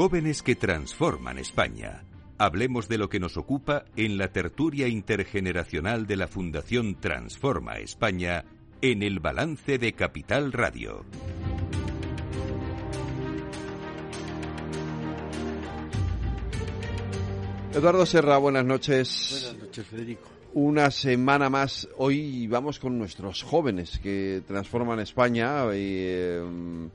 [0.00, 2.04] Jóvenes que transforman España.
[2.38, 8.46] Hablemos de lo que nos ocupa en la tertulia intergeneracional de la Fundación Transforma España
[8.80, 11.04] en el balance de Capital Radio.
[17.74, 19.28] Eduardo Serra, buenas noches.
[19.50, 20.30] Buenas noches, Federico.
[20.54, 21.86] Una semana más.
[21.98, 26.88] Hoy vamos con nuestros jóvenes que transforman España y, eh,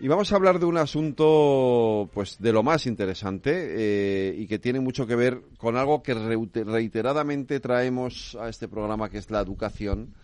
[0.00, 4.58] y vamos a hablar de un asunto, pues, de lo más interesante eh, y que
[4.58, 9.40] tiene mucho que ver con algo que reiteradamente traemos a este programa, que es la
[9.40, 10.14] educación.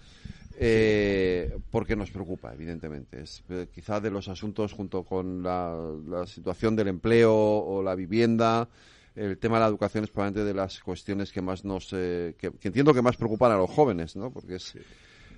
[0.62, 3.22] Eh, porque nos preocupa, evidentemente.
[3.22, 8.68] Es eh, quizá de los asuntos junto con la, situación del empleo o la vivienda,
[9.16, 12.50] el tema de la educación es probablemente de las cuestiones que más nos, eh, que,
[12.50, 14.30] que, entiendo que más preocupan a los jóvenes, ¿no?
[14.30, 14.74] Porque es,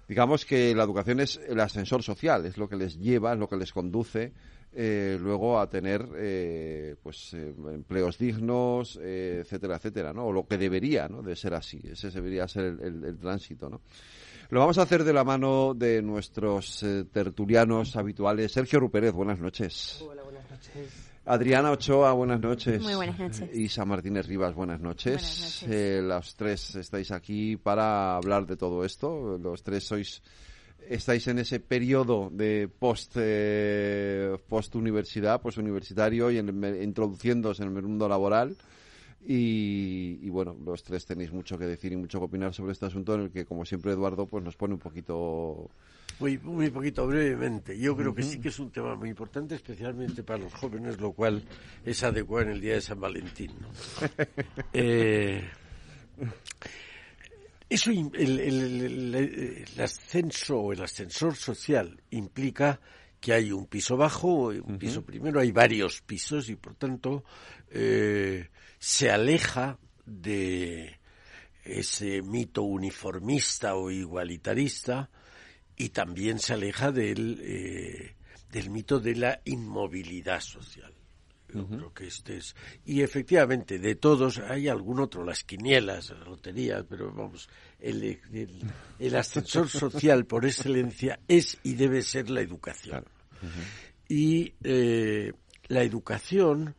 [0.08, 3.48] digamos que la educación es el ascensor social, es lo que les lleva, es lo
[3.48, 4.32] que les conduce
[4.74, 10.26] eh, luego a tener, eh, pues, eh, empleos dignos, eh, etcétera, etcétera, ¿no?
[10.26, 11.22] O lo que debería, ¿no?
[11.22, 13.82] De ser así, ese debería ser el, el, tránsito, ¿no?
[14.48, 18.52] Lo vamos a hacer de la mano de nuestros eh, tertulianos habituales.
[18.52, 20.04] Sergio Rupérez, buenas noches.
[20.06, 21.11] Hola, buenas noches.
[21.24, 22.82] Adriana Ochoa, buenas noches.
[22.82, 23.54] Muy buenas noches.
[23.54, 25.14] Isa Martínez Rivas, buenas noches.
[25.14, 25.70] Buenas noches.
[25.70, 29.38] Eh, los tres estáis aquí para hablar de todo esto.
[29.38, 30.22] Los tres sois
[30.88, 36.48] estáis en ese periodo de post eh, post universidad, post universitario y en,
[36.82, 38.56] introduciéndose en el mundo laboral.
[39.24, 42.86] Y, y, bueno, los tres tenéis mucho que decir y mucho que opinar sobre este
[42.86, 45.70] asunto en el que, como siempre, Eduardo, pues nos pone un poquito
[46.18, 47.78] muy, muy poquito brevemente.
[47.78, 51.12] Yo creo que sí que es un tema muy importante, especialmente para los jóvenes, lo
[51.12, 51.42] cual
[51.84, 53.52] es adecuado en el día de San Valentín.
[53.60, 53.68] ¿no?
[54.72, 55.42] eh,
[57.68, 62.80] eso, el, el, el, el, ascenso o el ascensor social implica
[63.20, 64.78] que hay un piso bajo, un uh -huh.
[64.78, 67.24] piso primero, hay varios pisos y por tanto
[67.72, 70.98] eh, se aleja de
[71.64, 75.10] ese mito uniformista o igualitarista
[75.76, 78.14] y también se aleja del, eh,
[78.50, 80.92] del mito de la inmovilidad social.
[81.52, 81.76] Yo uh -huh.
[81.76, 82.56] creo que este es.
[82.84, 88.02] Y efectivamente, de todos, hay algún otro, las quinielas, las loterías, pero vamos, el,
[88.32, 88.62] el,
[88.98, 93.04] el ascensor social por excelencia es y debe ser la educación.
[93.42, 94.08] Uh -huh.
[94.08, 95.32] Y eh,
[95.68, 96.74] la educación,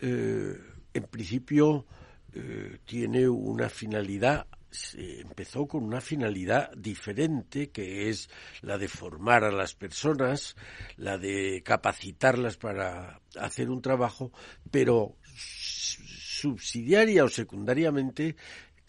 [0.00, 0.58] eh,
[0.92, 1.86] en principio,
[2.32, 8.30] eh, tiene una finalidad se empezó con una finalidad diferente que es
[8.62, 10.56] la de formar a las personas,
[10.96, 14.32] la de capacitarlas para hacer un trabajo,
[14.70, 15.16] pero
[16.40, 18.36] subsidiaria o secundariamente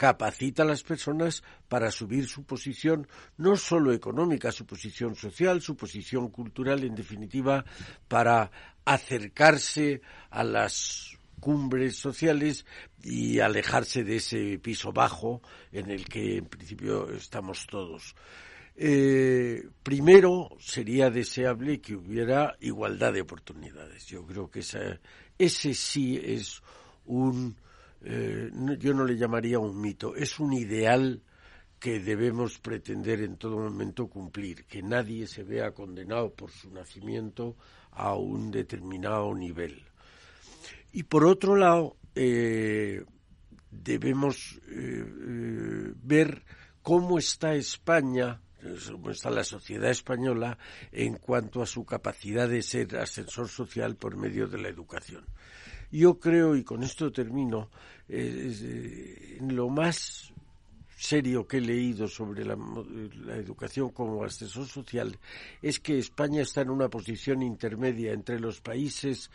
[0.02, 3.08] capacita a las personas para subir su posición,
[3.38, 7.64] no solo económica, su posición social, su posición cultural, en definitiva,
[8.08, 8.50] para
[8.84, 10.02] acercarse
[10.32, 12.66] a las cumbres sociales
[13.04, 18.16] y alejarse de ese piso bajo en el que en principio estamos todos.
[18.76, 24.08] Eh, primero sería deseable que hubiera igualdad de oportunidades.
[24.08, 25.00] Yo creo que esa,
[25.38, 26.64] ese sí es
[27.06, 27.56] un,
[28.04, 31.22] eh, yo no le llamaría un mito, es un ideal
[31.80, 37.56] que debemos pretender en todo momento cumplir, que nadie se vea condenado por su nacimiento
[37.92, 39.84] a un determinado nivel
[40.94, 43.04] y por otro lado, eh,
[43.70, 46.44] debemos eh, eh, ver
[46.82, 48.42] cómo está España,
[48.92, 50.58] cómo está la sociedad española
[50.92, 55.26] en cuanto a su capacidad de ser ascensor social por medio de la educación.
[55.91, 57.69] Yo creo, y con esto termino,
[58.07, 60.34] eh, lo más
[60.97, 62.56] serio que he leído sobre la,
[63.25, 65.18] la, educación como ascensor social
[65.62, 69.32] es que España está en una posición intermedia entre los países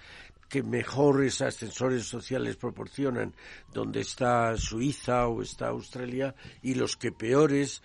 [0.49, 3.35] que mejores ascensores sociales proporcionan,
[3.73, 7.82] donde está Suiza o está Australia, y los que peores,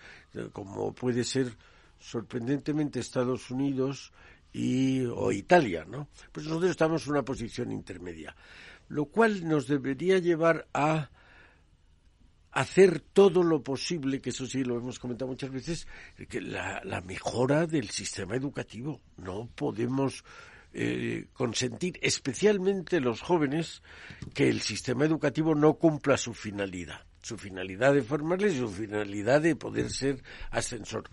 [0.52, 1.56] como puede ser
[1.98, 4.12] sorprendentemente Estados Unidos
[4.52, 6.08] y, o Italia, ¿no?
[6.30, 8.36] Pues nosotros estamos en una posición intermedia,
[8.88, 11.10] lo cual nos debería llevar a
[12.52, 15.86] hacer todo lo posible, que eso sí lo hemos comentado muchas veces,
[16.28, 19.00] que la, mejora del sistema educativo.
[19.16, 20.22] No podemos
[20.74, 23.82] eh, consentir, especialmente los jóvenes,
[24.34, 27.06] que el sistema educativo no cumpla su finalidad.
[27.22, 31.08] Su finalidad de formarles su finalidad de poder ser ascensor.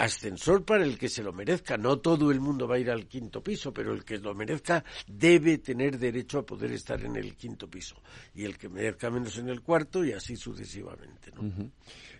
[0.00, 1.76] Ascensor para el que se lo merezca.
[1.76, 4.82] No todo el mundo va a ir al quinto piso, pero el que lo merezca
[5.06, 7.96] debe tener derecho a poder estar en el quinto piso.
[8.34, 11.30] Y el que merezca menos en el cuarto y así sucesivamente.
[11.32, 11.42] ¿no?
[11.42, 11.70] Uh -huh.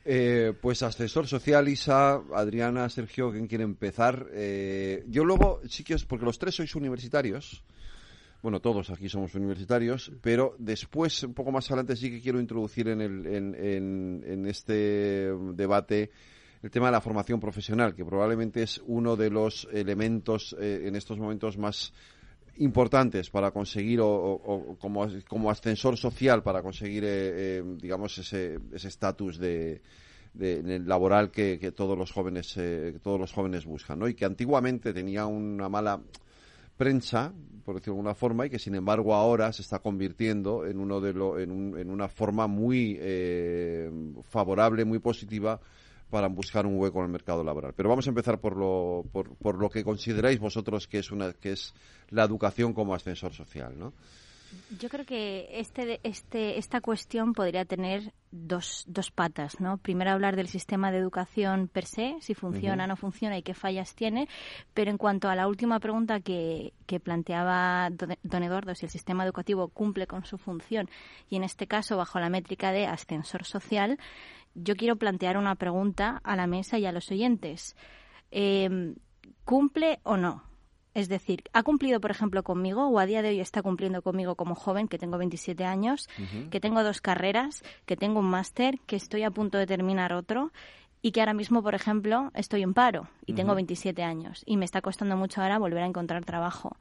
[0.05, 4.27] Eh, pues ascensor social, Isa, Adriana, Sergio, ¿quién quiere empezar?
[4.33, 7.65] Eh, yo luego, sí que es, porque los tres sois universitarios,
[8.43, 12.89] bueno, todos aquí somos universitarios, pero después, un poco más adelante, sí que quiero introducir
[12.89, 16.11] en, el, en, en, este debate
[16.63, 20.97] el tema de la formación profesional, que probablemente es uno de los elementos eh, en
[20.97, 21.93] estos momentos más
[22.57, 27.09] importantes para conseguir o, como, como, ascensor social para conseguir eh,
[27.59, 29.81] eh, digamos ese estatus de,
[30.35, 32.59] laboral que, que, todos los jóvenes
[33.03, 34.09] todos los jóvenes buscan ¿no?
[34.09, 36.03] y que antiguamente tenía una mala
[36.81, 37.31] prensa,
[37.63, 40.99] por decirlo de alguna forma, y que sin embargo ahora se está convirtiendo en, uno
[40.99, 43.91] de lo, en, una forma muy eh,
[44.31, 45.61] favorable, muy positiva
[46.11, 47.73] para buscar un hueco en el mercado laboral.
[47.75, 51.33] Pero vamos a empezar por lo, por, por lo que consideráis vosotros que es, una,
[51.33, 51.73] que es
[52.11, 53.93] la educación como ascensor social, ¿no?
[54.81, 59.79] Yo creo que este, este, esta cuestión podría tener dos, dos patas, ¿no?
[59.79, 63.95] Primero hablar del sistema de educación per se, si funciona no funciona y qué fallas
[63.95, 64.29] tiene,
[64.75, 69.25] pero en cuanto a la última pregunta que, que planteaba don Eduardo, si el sistema
[69.25, 70.89] educativo cumple con su función
[71.29, 73.99] y en este caso bajo la métrica de ascensor social,
[74.55, 77.77] yo quiero plantear una pregunta a la mesa y a los oyentes.
[78.31, 78.95] Eh,
[79.45, 80.45] ¿Cumple o no?
[80.93, 84.35] Es decir, ha cumplido, por ejemplo, conmigo o a día de hoy está cumpliendo conmigo
[84.35, 86.09] como joven, que tengo 27 años,
[86.51, 90.53] que tengo dos carreras, que tengo un máster, que estoy a punto de terminar otro
[91.01, 94.65] y que ahora mismo, por ejemplo, estoy en paro y tengo 27 años y me
[94.65, 96.77] está costando mucho ahora volver a encontrar trabajo.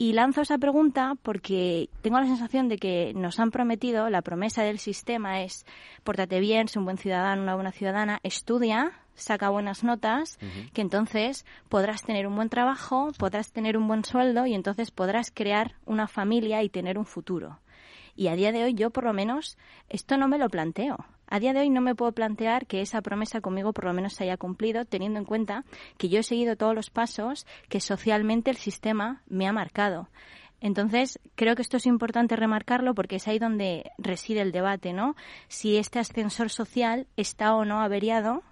[0.00, 4.62] Y lanzo esa pregunta porque tengo la sensación de que nos han prometido, la promesa
[4.62, 5.66] del sistema es,
[6.04, 10.38] pórtate bien, sé un buen ciudadano, una buena ciudadana, estudia, saca buenas notas,
[10.72, 15.30] que entonces podrás tener un buen trabajo, podrás tener un buen sueldo y entonces podrás
[15.30, 17.60] crear una familia y tener un futuro.
[18.16, 19.58] Y a día de hoy yo por lo menos
[19.90, 20.96] esto no me lo planteo.
[21.32, 24.14] A día de hoy no me puedo plantear que esa promesa conmigo por lo menos
[24.14, 25.64] se haya cumplido, teniendo en cuenta
[25.96, 30.08] que yo he seguido todos los pasos que socialmente el sistema me ha marcado.
[30.60, 35.14] Entonces, creo que esto es importante remarcarlo porque es ahí donde reside el debate, ¿no?
[35.46, 38.42] Si este ascensor social está o no averiado,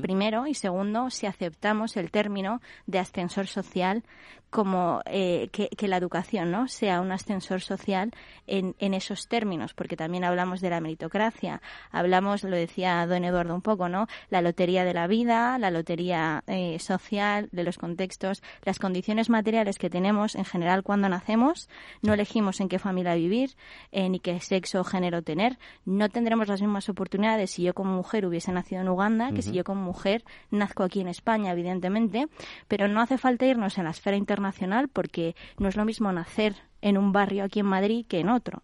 [0.00, 4.04] primero, y segundo, si aceptamos el término de ascensor social
[4.50, 8.12] como eh, que, la educación no sea un ascensor social
[8.46, 13.54] en, en, esos términos, porque también hablamos de la meritocracia, hablamos, lo decía don Eduardo
[13.54, 14.06] un poco, ¿no?
[14.30, 19.78] La lotería de la vida, la lotería eh, social, de los contextos, las condiciones materiales
[19.78, 21.68] que tenemos en general cuando nacemos,
[22.02, 23.50] no elegimos en qué familia vivir,
[23.92, 27.94] eh, ni qué sexo o género tener, no tendremos las mismas oportunidades si yo como
[27.94, 32.28] mujer hubiese nacido en Uganda que si yo como mujer nazco aquí en España, evidentemente,
[32.68, 36.10] pero no hace falta irnos en la esfera internacional nacional porque no es lo mismo
[36.12, 38.62] nacer en un barrio aquí en Madrid que en otro.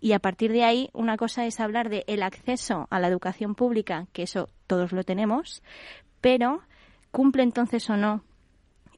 [0.00, 3.54] Y a partir de ahí, una cosa es hablar de el acceso a la educación
[3.54, 5.62] pública, que eso todos lo tenemos,
[6.20, 6.62] pero
[7.10, 8.22] ¿cumple entonces o no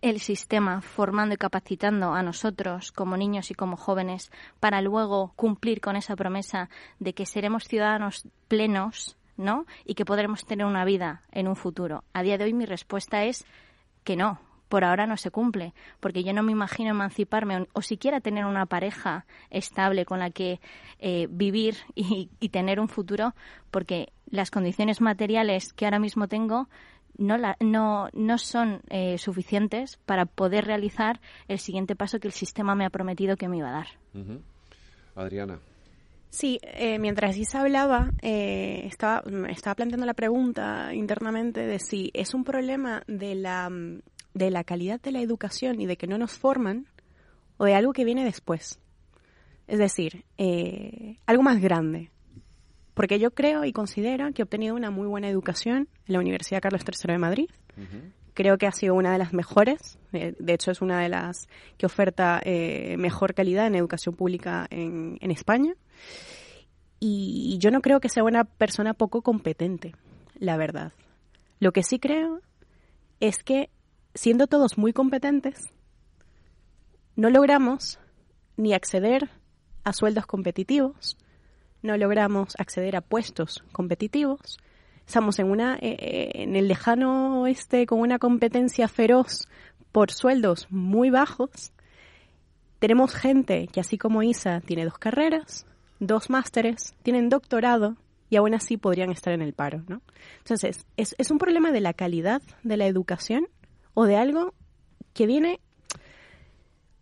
[0.00, 4.30] el sistema formando y capacitando a nosotros como niños y como jóvenes
[4.60, 6.68] para luego cumplir con esa promesa
[7.00, 9.64] de que seremos ciudadanos plenos, ¿no?
[9.86, 12.04] Y que podremos tener una vida en un futuro.
[12.12, 13.46] A día de hoy mi respuesta es
[14.04, 18.20] que no, por ahora no se cumple, porque yo no me imagino emanciparme o, siquiera
[18.20, 20.60] tener una pareja estable con la que
[20.98, 23.34] eh, vivir y, tener un futuro,
[23.70, 26.68] porque las condiciones materiales que ahora mismo tengo
[27.16, 32.74] no, no, no son eh, suficientes para poder realizar el siguiente paso que el sistema
[32.74, 33.86] me ha prometido que me iba a dar.
[35.16, 35.58] Adriana.
[36.30, 42.44] Sí, eh, mientras Isa hablaba, estaba, estaba planteando la pregunta internamente de si es un
[42.44, 43.70] problema de la
[44.34, 46.86] de la calidad de la educación y de que no nos forman
[47.56, 48.80] o de algo que viene después.
[49.66, 52.10] Es decir, eh, algo más grande.
[52.94, 56.60] Porque yo creo y considero que he obtenido una muy buena educación en la Universidad
[56.60, 57.50] Carlos III de Madrid.
[58.38, 59.98] Creo que ha sido una de las mejores.
[60.12, 64.64] Eh, de hecho, es una de las que oferta eh, mejor calidad en educación pública
[64.70, 65.74] en, en España.
[67.00, 69.96] Y yo no creo que sea una persona poco competente,
[70.38, 70.92] la verdad.
[71.58, 72.40] Lo que sí creo
[73.18, 73.70] es que
[74.14, 75.72] siendo todos muy competentes,
[77.16, 77.98] no logramos
[78.56, 79.30] ni acceder
[79.82, 81.16] a sueldos competitivos,
[81.82, 84.58] no logramos acceder a puestos competitivos.
[85.08, 89.48] Estamos en una eh, eh, en el lejano oeste con una competencia feroz
[89.90, 91.72] por sueldos muy bajos.
[92.78, 95.64] Tenemos gente que así como Isa tiene dos carreras,
[95.98, 97.96] dos másteres, tienen doctorado
[98.28, 100.02] y aún así podrían estar en el paro, ¿no?
[100.40, 103.48] Entonces, es, es un problema de la calidad de la educación
[103.94, 104.52] o de algo
[105.14, 105.58] que viene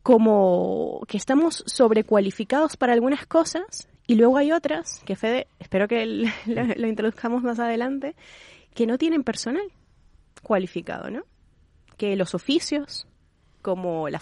[0.04, 6.06] como que estamos sobrecualificados para algunas cosas y luego hay otras, que Fede, espero que
[6.46, 8.14] lo, introduzcamos más adelante,
[8.74, 9.66] que no tienen personal
[10.42, 11.24] cualificado, ¿no?
[11.96, 13.06] Que los oficios,
[13.62, 14.20] como la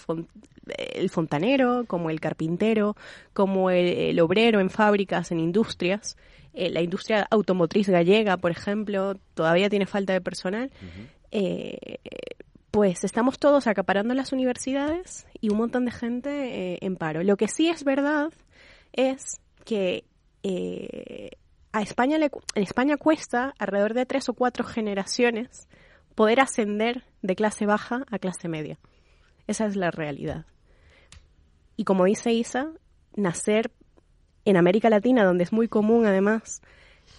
[0.65, 2.95] el fontanero, como el carpintero,
[3.33, 6.17] como el, obrero en fábricas, en industrias.
[6.53, 10.71] Eh, la industria automotriz gallega, por ejemplo, todavía tiene falta de personal.
[11.31, 11.99] Eh,
[12.71, 17.23] pues estamos todos acaparando las universidades y un montón de gente eh, en paro.
[17.23, 18.33] Lo que sí es verdad
[18.93, 20.05] es que
[21.73, 25.67] a España le, en España cuesta alrededor de tres o cuatro generaciones
[26.15, 28.79] poder ascender de clase baja a clase media.
[29.47, 30.45] Esa es la realidad.
[31.75, 32.71] Y como dice Isa,
[33.15, 33.71] nacer
[34.45, 36.61] en América Latina, donde es muy común además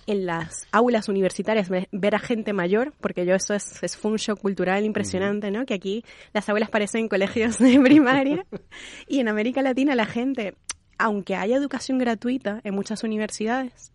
[0.07, 4.41] en las aulas universitarias ver a gente mayor, porque yo eso es, es un shock
[4.41, 5.67] cultural impresionante, ¿no?
[5.67, 8.47] Que aquí las aulas parecen colegios de primaria
[9.09, 10.55] y en América Latina la gente,
[10.99, 13.93] aunque haya educación gratuita en muchas universidades,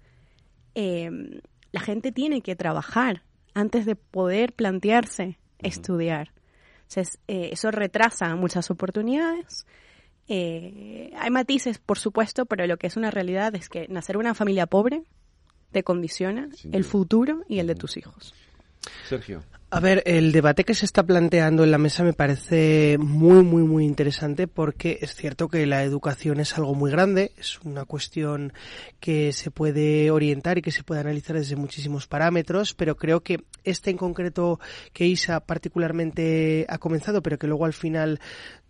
[0.76, 1.42] em,
[1.72, 6.32] la gente tiene que trabajar antes de poder plantearse estudiar.
[6.82, 9.66] Entonces, eh, eso retrasa muchas oportunidades.
[10.28, 14.22] Eh, hay matices, por supuesto, pero lo que es una realidad es que nacer en
[14.22, 15.04] una familia pobre
[15.72, 18.34] te condiciona el futuro y el de tus hijos.
[19.08, 19.44] Sergio.
[19.74, 23.64] A ver, el debate que se está planteando en la mesa me parece muy, muy,
[23.64, 28.52] muy interesante porque es cierto que la educación es algo muy grande, es una cuestión
[29.00, 33.46] que se puede orientar y que se puede analizar desde muchísimos parámetros, pero creo que
[33.64, 34.60] este en concreto
[34.92, 38.20] que Isa particularmente ha comenzado, pero que luego al final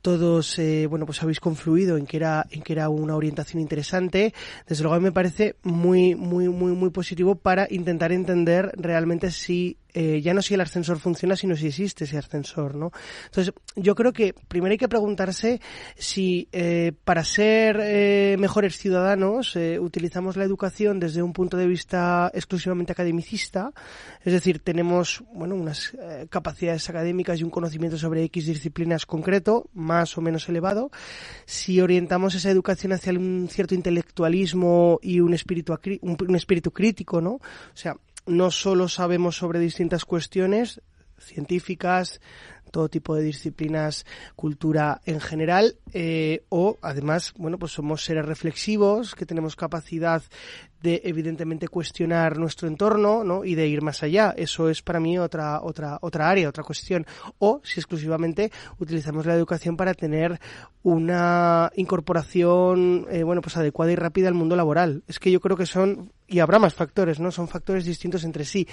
[0.01, 4.33] todos eh, bueno pues habéis confluido en que era en que era una orientación interesante
[4.67, 9.31] desde luego a mí me parece muy muy muy muy positivo para intentar entender realmente
[9.31, 12.91] si eh, ya no si el ascensor funciona, si existe ese ascensor, ¿no?
[13.25, 15.61] Entonces, yo creo que primero hay que preguntarse
[15.95, 22.31] si eh, para ser eh, mejores ciudadanos utilizamos la educación desde un punto de vista
[22.33, 23.71] exclusivamente academicista,
[24.23, 25.95] es decir, tenemos, bueno, unas
[26.29, 30.91] capacidades académicas y un conocimiento sobre X disciplinas concreto, más o menos elevado,
[31.45, 37.33] si orientamos esa educación hacia un cierto intelectualismo y un espíritu, un espíritu crítico, ¿no?
[37.33, 37.41] O
[37.73, 40.81] sea, no solo sabemos sobre distintas cuestiones
[41.17, 42.19] científicas,
[42.71, 49.13] todo tipo de disciplinas, cultura en general, eh, o además, bueno, pues somos seres reflexivos,
[49.13, 50.23] que tenemos capacidad
[50.81, 53.45] de evidentemente cuestionar nuestro entorno, ¿no?
[53.45, 54.33] Y de ir más allá.
[54.35, 57.05] Eso es para mí otra, otra, otra área, otra cuestión.
[57.39, 60.39] O si exclusivamente utilizamos la educación para tener
[60.83, 65.03] una incorporación, eh, bueno, pues adecuada y rápida al mundo laboral.
[65.07, 67.31] Es que yo creo que son, y habrá más factores, ¿no?
[67.31, 68.67] Son factores distintos entre sí.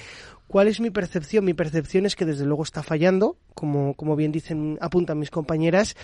[0.47, 1.45] ¿Cuál es mi percepción?
[1.45, 5.95] Mi percepción es que desde luego está fallando, como, como bien dicen, apuntan mis compañeras.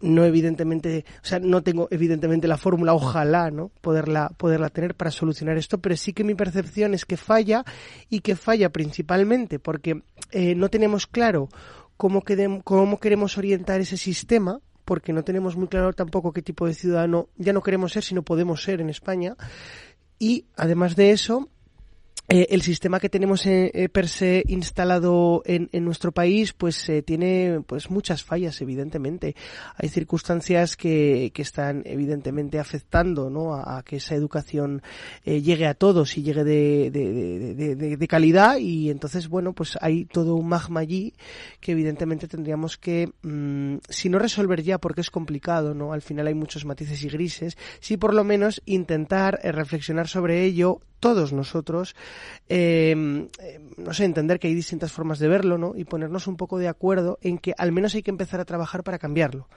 [0.00, 3.70] No evidentemente, o sea, no tengo evidentemente la fórmula, ojalá, ¿no?
[3.80, 7.64] Poderla, poderla tener para solucionar esto, pero sí que mi percepción es que falla
[8.08, 11.48] y que falla principalmente porque eh, no tenemos claro
[11.96, 12.22] cómo,
[12.64, 17.28] cómo queremos orientar ese sistema, porque no tenemos muy claro tampoco qué tipo de ciudadano
[17.36, 19.36] ya no queremos ser, sino podemos ser en España.
[20.18, 21.48] Y además de eso,
[22.32, 26.88] eh, el sistema que tenemos eh, eh, per se instalado en, en nuestro país pues
[27.04, 29.34] tiene pues muchas fallas evidentemente
[29.74, 33.56] hay circunstancias que, que están evidentemente afectando ¿no?
[33.56, 34.80] a, que esa educación
[35.24, 40.36] llegue a todos y llegue de, de, de, calidad y entonces bueno pues hay todo
[40.36, 41.14] un magma allí
[41.58, 46.28] que evidentemente tendríamos que mm, si no resolver ya porque es complicado no al final
[46.28, 51.96] hay muchos matices y grises sí por lo menos intentar reflexionar sobre ello todos nosotros,
[52.48, 52.94] eh,
[53.76, 55.72] no sé, entender que hay distintas formas de verlo, ¿no?
[55.74, 58.84] Y ponernos un poco de acuerdo en que al menos hay que empezar a trabajar
[58.84, 59.48] para cambiarlo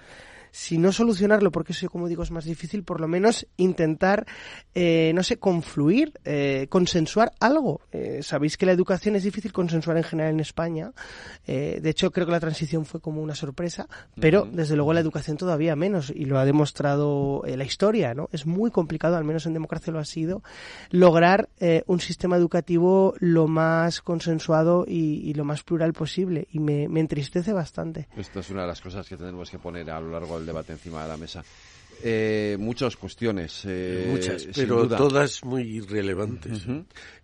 [0.53, 4.27] si no solucionarlo, porque eso, como digo, es más difícil, por lo menos intentar,
[4.75, 7.81] eh, no sé, confluir, eh, consensuar algo.
[7.91, 10.91] Eh, sabéis que la educación es difícil consensuar en general en España.
[11.47, 13.87] Eh, de hecho, creo que la transición fue como una sorpresa,
[14.19, 18.29] pero desde luego la educación todavía menos, y lo ha demostrado eh, la historia, ¿no?
[18.31, 20.43] Es muy complicado, al menos en democracia lo ha sido,
[20.91, 21.49] lograr
[21.87, 26.99] un sistema educativo lo más consensuado y, y, lo más plural posible, y me, me
[26.99, 28.07] entristece bastante.
[28.15, 30.73] Esto es una de las cosas que tenemos que poner a lo largo del debate
[30.73, 31.43] encima de la mesa.
[32.01, 33.63] Eh, muchas cuestiones.
[33.65, 36.65] Eh, muchas, pero todas muy relevantes.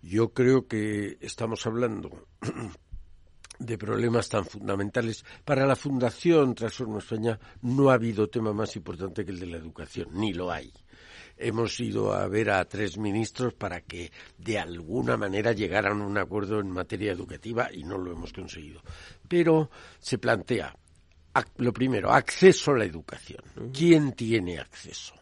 [0.02, 2.28] Yo creo que estamos hablando
[3.58, 5.24] de problemas tan fundamentales.
[5.44, 9.58] Para la Fundación Transforma España no ha habido tema más importante que el de la
[9.58, 10.72] educación, ni lo hay.
[11.36, 16.18] Hemos ido a ver a tres ministros para que de alguna manera llegaran a un
[16.18, 18.82] acuerdo en materia educativa y no lo hemos conseguido.
[19.26, 20.74] Pero se plantea
[21.56, 23.42] lo primero, acceso a la educación.
[23.72, 25.14] ¿Quién tiene acceso?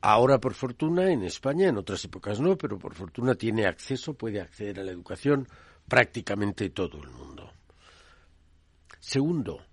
[0.00, 4.40] Ahora, por fortuna, en España, en otras épocas no, pero por fortuna tiene acceso, puede
[4.40, 5.48] acceder a la educación
[5.88, 7.52] prácticamente todo el mundo.
[9.00, 9.64] Segundo,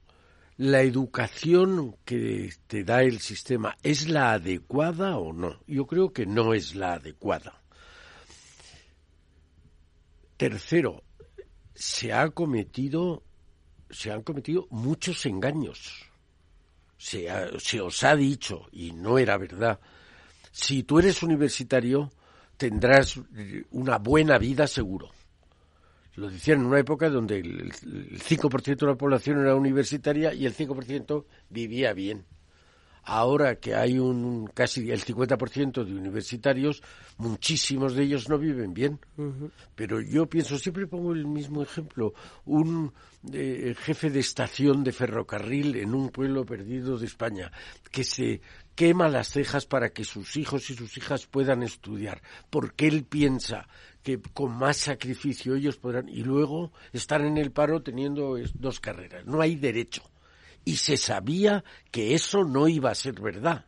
[0.57, 5.59] la educación que te da el sistema es la adecuada o no.
[5.67, 7.61] Yo creo que no es la adecuada.
[10.37, 11.03] Tercero,
[11.73, 13.23] se ha cometido
[13.89, 16.09] se han cometido muchos engaños.
[16.97, 17.27] Se,
[17.59, 19.79] se os ha dicho, y no era verdad,
[20.51, 22.11] si tú eres universitario
[22.57, 23.19] tendrás
[23.71, 25.09] una buena vida seguro.
[26.15, 30.55] Lo decían en una época donde el, 5% de la población era universitaria y el
[30.55, 32.25] 5% vivía bien.
[33.07, 36.81] Ahora que hay un casi el 50% de universitarios,
[37.17, 38.99] muchísimos de ellos no viven bien.
[39.75, 42.91] Pero yo pienso, siempre pongo el mismo ejemplo, un
[43.31, 47.51] eh, jefe de estación de ferrocarril en un pueblo perdido de España,
[47.91, 48.41] que se
[48.73, 53.67] quema las cejas para que sus hijos y sus hijas puedan estudiar, porque él piensa
[54.01, 59.25] que con más sacrificio ellos podrán, y luego están en el paro teniendo dos carreras.
[59.25, 60.03] No hay derecho.
[60.65, 63.65] Y se sabía que eso no iba a ser verdad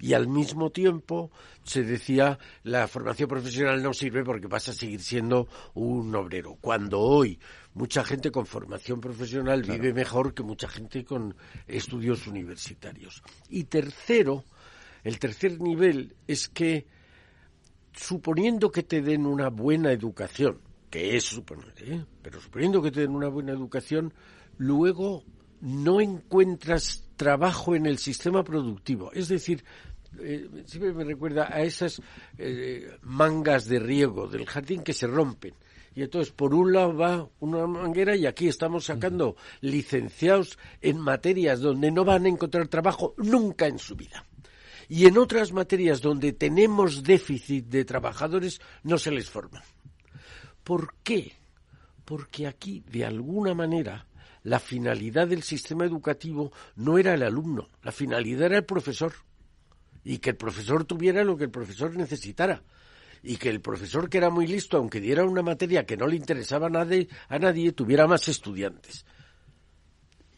[0.00, 1.30] y al mismo tiempo
[1.62, 6.56] se decía la formación profesional no sirve porque vas a seguir siendo un obrero.
[6.60, 7.38] Cuando hoy
[7.74, 11.36] mucha gente con formación profesional vive mejor que mucha gente con
[11.66, 13.22] estudios universitarios.
[13.50, 14.44] Y tercero,
[15.04, 16.86] el tercer nivel es que
[17.92, 22.04] suponiendo que te den una buena educación, que es suponer, ¿eh?
[22.22, 24.14] pero suponiendo que te den una buena educación,
[24.56, 25.24] luego
[25.60, 29.12] no encuentras trabajo en el sistema productivo.
[29.12, 29.62] Es decir,
[30.18, 32.00] eh, siempre me recuerda a esas
[32.38, 35.54] eh, mangas de riego del jardín que se rompen.
[35.94, 41.60] Y entonces, por un lado va una manguera y aquí estamos sacando licenciados en materias
[41.60, 44.24] donde no van a encontrar trabajo nunca en su vida.
[44.88, 49.62] Y en otras materias donde tenemos déficit de trabajadores no se les forma.
[50.64, 51.32] ¿Por qué?
[52.04, 54.06] Porque aquí, de alguna manera,
[54.42, 59.12] la finalidad del sistema educativo no era el alumno, la finalidad era el profesor
[60.04, 62.62] y que el profesor tuviera lo que el profesor necesitara
[63.22, 66.16] y que el profesor que era muy listo, aunque diera una materia que no le
[66.16, 69.04] interesaba a nadie, a nadie tuviera más estudiantes.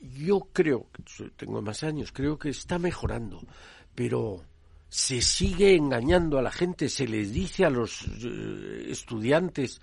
[0.01, 0.89] Yo creo,
[1.37, 3.41] tengo más años, creo que está mejorando,
[3.95, 4.43] pero
[4.89, 9.81] se sigue engañando a la gente, se les dice a los eh, estudiantes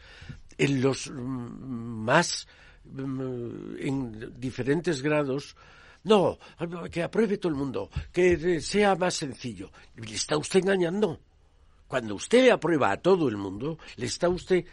[0.57, 2.47] en los mm, más
[2.97, 5.55] en diferentes grados
[6.03, 6.39] no,
[6.91, 9.71] que apruebe todo el mundo, que sea más sencillo.
[9.95, 11.19] Le está usted engañando.
[11.87, 14.63] Cuando usted aprueba a todo el mundo, le está usted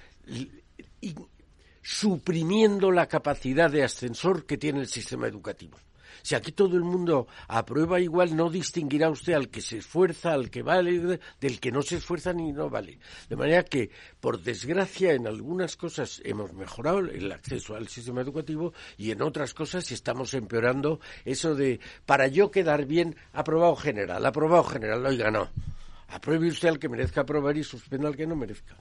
[1.82, 5.78] suprimiendo la capacidad de ascensor que tiene el sistema educativo.
[6.22, 10.50] Si aquí todo el mundo aprueba igual, no distinguirá usted al que se esfuerza, al
[10.50, 12.98] que vale, del que no se esfuerza ni no vale.
[13.28, 18.72] De manera que, por desgracia, en algunas cosas hemos mejorado el acceso al sistema educativo
[18.96, 24.64] y en otras cosas estamos empeorando eso de, para yo quedar bien, aprobado general, aprobado
[24.64, 25.50] general, oiga, no.
[26.08, 28.76] Apruebe usted al que merezca aprobar y suspenda al que no merezca.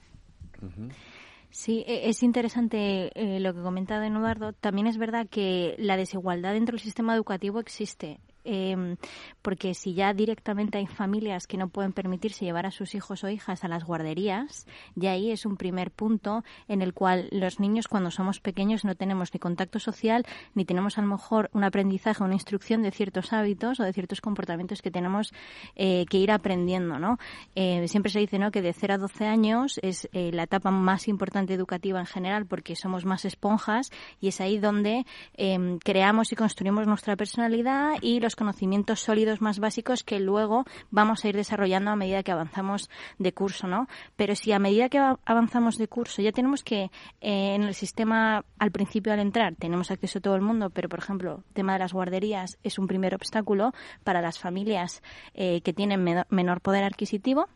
[1.55, 4.51] Sí, e, es interesante eh, lo que comentado Eduardo.
[4.51, 8.19] También es verdad que la desigualdad dentro del sistema educativo existe.
[8.45, 8.95] Eh,
[9.41, 13.29] porque si ya directamente hay familias que no pueden permitirse llevar a sus hijos o
[13.29, 17.87] hijas a las guarderías, ya ahí es un primer punto en el cual los niños
[17.87, 22.23] cuando somos pequeños no tenemos ni contacto social ni tenemos a lo mejor un aprendizaje,
[22.23, 25.33] una instrucción de ciertos hábitos o de ciertos comportamientos que tenemos
[25.75, 27.17] eh, que ir aprendiendo, ¿no?
[27.55, 28.51] Eh, siempre se dice, ¿no?
[28.51, 32.45] Que de 0 a 12 años es eh, la etapa más importante educativa en general
[32.45, 35.05] porque somos más esponjas y es ahí donde
[35.35, 41.23] em, creamos y construimos nuestra personalidad y los conocimientos sólidos más básicos que luego vamos
[41.23, 43.87] a ir desarrollando a medida que avanzamos de curso, ¿no?
[44.15, 48.45] Pero si a medida que avanzamos de curso ya tenemos que eh, en el sistema
[48.59, 51.73] al principio al entrar tenemos acceso a todo el mundo, pero por ejemplo, el tema
[51.73, 55.01] de las guarderías es un primer obstáculo para las familias
[55.33, 57.47] eh, que tienen menor poder adquisitivo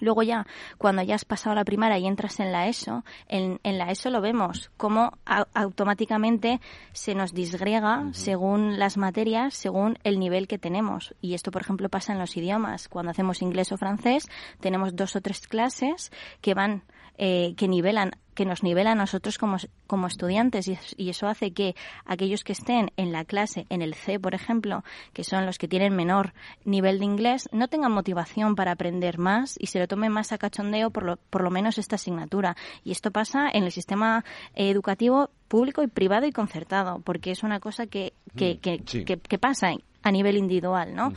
[0.00, 0.46] Luego ya,
[0.78, 4.20] cuando ya has pasado la primaria y entras en la ESO, en, la ESO lo
[4.20, 5.18] vemos, cómo
[5.54, 6.60] automáticamente
[6.92, 11.14] se nos disgrega según las materias, según el nivel que tenemos.
[11.20, 12.88] Y esto, por ejemplo, pasa en los idiomas.
[12.88, 14.28] Cuando hacemos inglés o francés,
[14.60, 16.82] tenemos dos o tres clases que van
[17.16, 20.68] eh, que nivelan que nos nivela a nosotros como, como estudiantes.
[20.96, 24.84] Y, eso hace que aquellos que estén en la clase, en el C, por ejemplo,
[25.12, 29.56] que son los que tienen menor nivel de inglés, no tengan motivación para aprender más
[29.58, 32.56] y se lo tomen más a cachondeo por lo, por lo menos esta asignatura.
[32.82, 37.60] Y esto pasa en el sistema educativo público y privado y concertado, porque es una
[37.60, 39.72] cosa que, que, mm, que, que, pasa
[40.04, 41.12] a nivel individual, ¿no?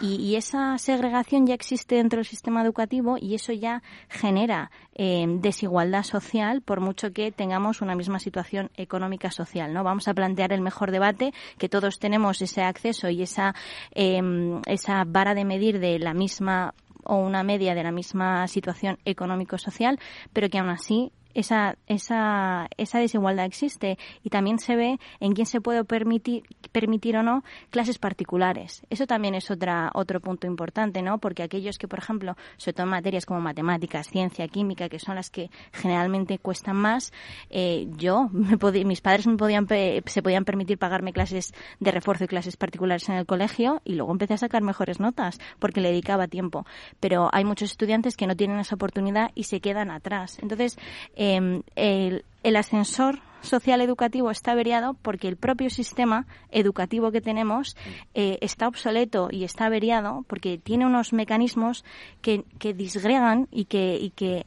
[0.00, 6.02] y, esa segregación ya existe dentro del sistema educativo y eso ya genera eh, desigualdad
[6.02, 9.82] social por mucho que tengamos una misma situación económica social, ¿no?
[9.82, 13.54] Vamos a plantear el mejor debate, que todos tenemos ese acceso y esa,
[13.92, 18.98] em, esa vara de medir de la misma o una media de la misma situación
[19.04, 19.98] económico-social,
[20.32, 25.46] pero que aún así esa, esa, esa desigualdad existe y también se ve en quién
[25.46, 28.82] se puede permitir, permitir o no clases particulares.
[28.88, 31.18] Eso también es otra, otro punto importante, ¿no?
[31.18, 35.28] Porque aquellos que, por ejemplo, sobre todo materias como matemáticas, ciencia, química, que son las
[35.30, 37.12] que generalmente cuestan más,
[37.50, 39.66] eh, yo, me mis padres me podían,
[40.06, 44.10] se podían permitir pagarme clases de refuerzo y clases particulares en el colegio y luego
[44.12, 46.64] empecé a sacar mejores notas porque le dedicaba tiempo.
[46.98, 50.38] Pero hay muchos estudiantes que no tienen esa oportunidad y se quedan atrás.
[50.40, 50.78] Entonces,
[51.28, 52.22] Em, el,
[52.56, 57.76] ascensor social educativo está averiado porque el propio sistema educativo que tenemos
[58.14, 61.84] eh, está obsoleto y está averiado porque tiene unos mecanismos
[62.22, 64.46] que, disgregan y que, y que,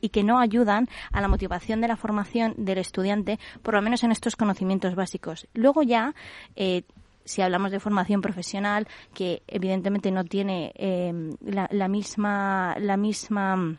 [0.00, 4.02] y que no ayudan a la motivación de la formación del estudiante, por lo menos
[4.02, 5.46] en estos conocimientos básicos.
[5.54, 6.14] Luego ya
[6.56, 6.82] eh,
[7.24, 13.78] si hablamos de formación profesional, que evidentemente no tiene em, la, misma la misma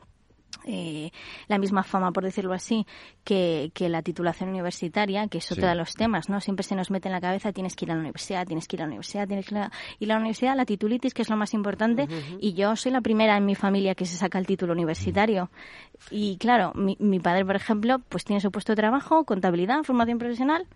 [0.66, 1.12] eh,
[1.48, 2.86] la misma fama, por decirlo así,
[3.24, 6.40] que, la titulación universitaria, que es otro de los temas, ¿no?
[6.40, 8.76] Siempre se nos mete en la cabeza, tienes que ir a la universidad, tienes que
[8.76, 9.72] ir a la universidad, tienes que ir a la...
[10.00, 12.08] Y la universidad, la titulitis, que es lo más importante,
[12.40, 15.50] y yo soy la primera en mi familia que se saca el título universitario.
[16.10, 20.20] Y claro, mi, mi padre, por ejemplo, pues tiene su puesto de trabajo, contabilidad, formación
[20.20, 20.68] profesional,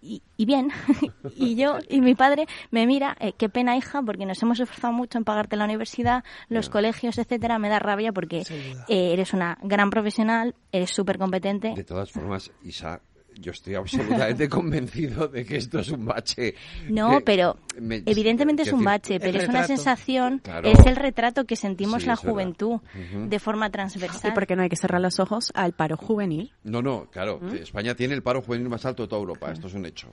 [0.00, 0.70] y, bien.
[1.36, 4.92] y yo y mi padre me mira, eh, qué pena hija, porque nos hemos esforzado
[4.92, 7.58] mucho en pagarte la universidad, los colegios, etcétera.
[7.58, 8.42] Me da rabia porque
[8.88, 11.74] eh, eres una gran profesional, eres súper competente.
[11.74, 13.00] De todas formas, Isa,
[13.40, 16.54] yo estoy absolutamente convencido de que esto es un bache.
[16.88, 22.06] No, pero evidentemente es un bache, pero es una sensación, es el retrato que sentimos
[22.06, 22.80] la juventud
[23.28, 24.32] de forma transversal.
[24.32, 26.52] ¿Y por qué no hay que cerrar los ojos al paro juvenil?
[26.64, 27.38] No, no, claro.
[27.40, 27.56] ¿Mm?
[27.56, 29.52] España tiene el paro juvenil más alto de toda Europa.
[29.52, 30.08] Esto es un hecho.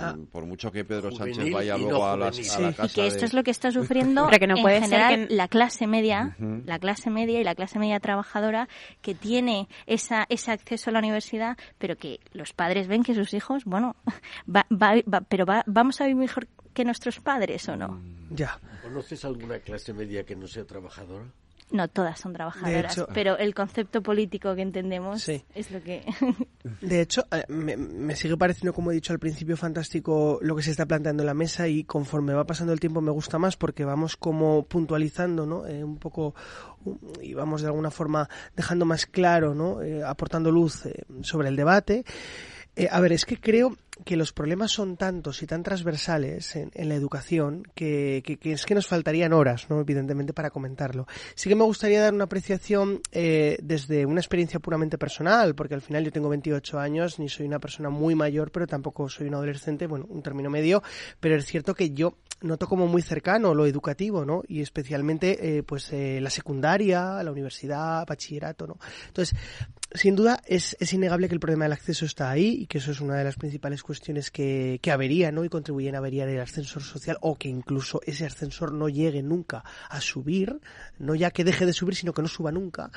[0.00, 0.16] Ah.
[0.30, 3.24] por mucho que Pedro Sánchez vaya luego a, las, a, la casa Y que esto
[3.24, 7.10] es lo que está sufriendo que no puede en general la clase media, la clase
[7.10, 8.68] media y la clase media trabajadora
[9.00, 13.14] que tiene esa, ese acceso a la universidad, pero que los padres padres ven que
[13.14, 13.94] sus hijos, bueno,
[14.54, 17.88] va, va, pero vamos a vivir mejor que nuestros padres o no.
[17.88, 18.34] Mm.
[18.34, 18.58] Ya.
[18.82, 21.26] ¿Conoces alguna clase media que no sea trabajadora?
[21.70, 26.04] No, todas son trabajadoras, pero el concepto político que entendemos es lo que...
[26.80, 30.70] de hecho, eh, me, sigue pareciendo, como he dicho al principio, fantástico lo que se
[30.70, 33.84] está planteando en la mesa y conforme va pasando el tiempo me gusta más porque
[33.84, 35.66] vamos como puntualizando, ¿no?
[35.66, 36.34] Eh, un poco
[37.20, 39.82] y vamos de alguna forma dejando más claro, ¿no?
[39.82, 40.84] Eh, aportando luz
[41.22, 42.04] sobre el debate.
[42.76, 46.70] Eh, a ver, es que creo que los problemas son tantos y tan transversales en,
[46.88, 49.80] la educación que, es que nos faltarían horas, ¿no?
[49.80, 51.06] Evidentemente, para comentarlo.
[51.36, 55.82] Sí que me gustaría dar una apreciación eh, desde una experiencia puramente personal, porque al
[55.82, 59.34] final yo tengo 28 años, ni soy una persona muy mayor, pero tampoco soy un
[59.34, 60.82] adolescente, bueno, un término medio,
[61.20, 64.42] pero es cierto que yo noto como muy cercano lo educativo, ¿no?
[64.48, 68.76] Y especialmente, eh, pues, la secundaria, la universidad, bachillerato, ¿no?
[69.06, 69.38] Entonces,
[69.94, 72.90] sin duda es, es, innegable que el problema del acceso está ahí y que eso
[72.90, 75.44] es una de las principales cuestiones que, que avería ¿no?
[75.44, 79.64] y contribuyen a averiar el ascensor social o que incluso ese ascensor no llegue nunca
[79.88, 80.60] a subir,
[80.98, 82.90] no ya que deje de subir, sino que no suba nunca.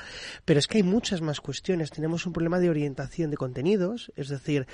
[0.44, 1.90] Pero es que hay muchas más cuestiones.
[1.90, 4.66] Tenemos un problema de orientación de contenidos, es decir,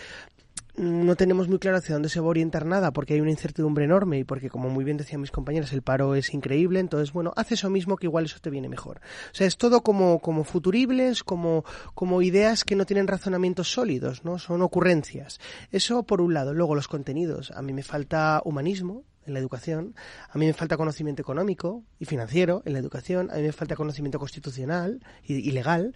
[0.77, 3.85] no tenemos muy claro hacia dónde se va a orientar nada porque hay una incertidumbre
[3.85, 6.81] enorme y porque, como muy bien decían mis compañeras, el paro es increíble.
[6.81, 8.99] Entonces, bueno, haz eso mismo que igual eso te viene mejor.
[9.33, 14.25] O sea, es todo como, como futuribles, como, como ideas que no tienen razonamientos sólidos,
[14.25, 14.39] ¿no?
[14.39, 15.41] Son ocurrencias.
[15.71, 16.55] Eso por un lado.
[16.55, 17.53] Luego, los contenidos.
[17.53, 19.95] A mí me falta humanismo, en la educación,
[20.29, 23.77] a mí me falta conocimiento económico y financiero en la educación, a mí me falta
[23.77, 25.95] conocimiento constitucional y, legal,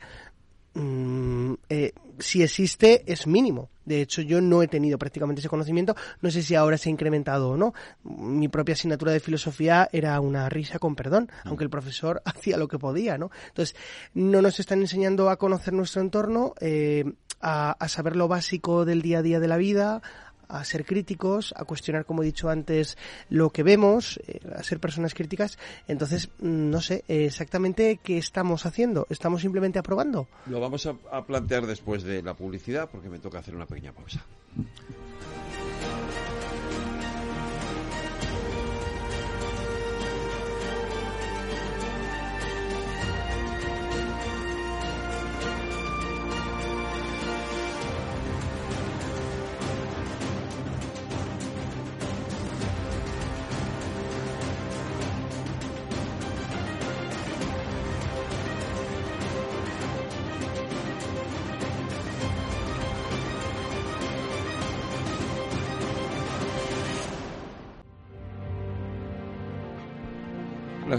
[0.79, 3.69] Mm, eh, si existe es mínimo.
[3.85, 5.97] De hecho, yo no he tenido prácticamente ese conocimiento.
[6.21, 7.75] No sé si ahora se ha incrementado o no.
[8.05, 11.49] Mi propia asignatura de filosofía era una risa con perdón, mm.
[11.49, 13.31] aunque el profesor hacía lo que podía, ¿no?
[13.49, 13.77] Entonces,
[14.15, 17.05] no nos están enseñando a conocer nuestro entorno, eh,
[17.41, 20.03] a saber lo básico del día a día de la vida,
[20.49, 22.97] a ser críticos, a cuestionar, como he dicho antes,
[23.29, 25.59] lo que vemos, eh, a ser personas críticas.
[25.87, 29.07] Entonces, mm, no sé exactamente qué estamos haciendo.
[29.11, 30.29] ¿Estamos simplemente aprobando?
[30.47, 34.25] Lo vamos a plantear después de la publicidad porque me toca hacer una pequeña pausa.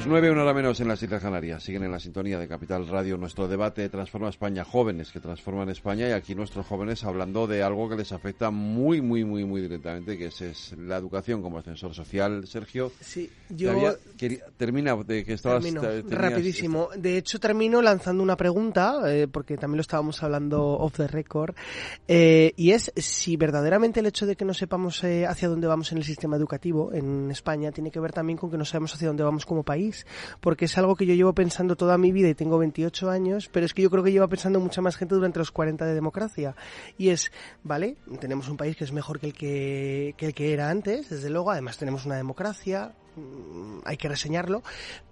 [0.09, 1.61] Las nueve, una hora menos en las Islas Canarias.
[1.61, 6.09] Siguen en la sintonía de Capital Radio nuestro debate Transforma España, jóvenes que transforman España
[6.09, 10.17] y aquí nuestros jóvenes hablando de algo que les afecta muy, muy, muy, muy directamente,
[10.17, 12.47] que es, la educación como ascensor social.
[12.47, 13.71] Sergio, sí, yo
[14.57, 15.63] termina de que estabas
[16.09, 16.89] rapidísimo.
[16.97, 21.53] De hecho, termino lanzando una pregunta eh, porque también lo estábamos hablando off the record
[22.07, 25.91] eh, y es si verdaderamente el hecho de que no sepamos eh, hacia dónde vamos
[25.91, 29.07] en el sistema educativo en España tiene que ver también con que no sabemos hacia
[29.07, 29.98] dónde vamos como país
[30.39, 33.65] porque es algo que yo llevo pensando toda mi vida y tengo 28 años, pero
[33.65, 36.55] es que yo creo que lleva pensando mucha más gente durante los 40 de democracia.
[36.97, 37.31] Y es,
[37.63, 41.29] vale, tenemos un país que es mejor que el que, el que era antes, desde
[41.29, 44.63] luego, además tenemos una democracia, mm, hay que reseñarlo,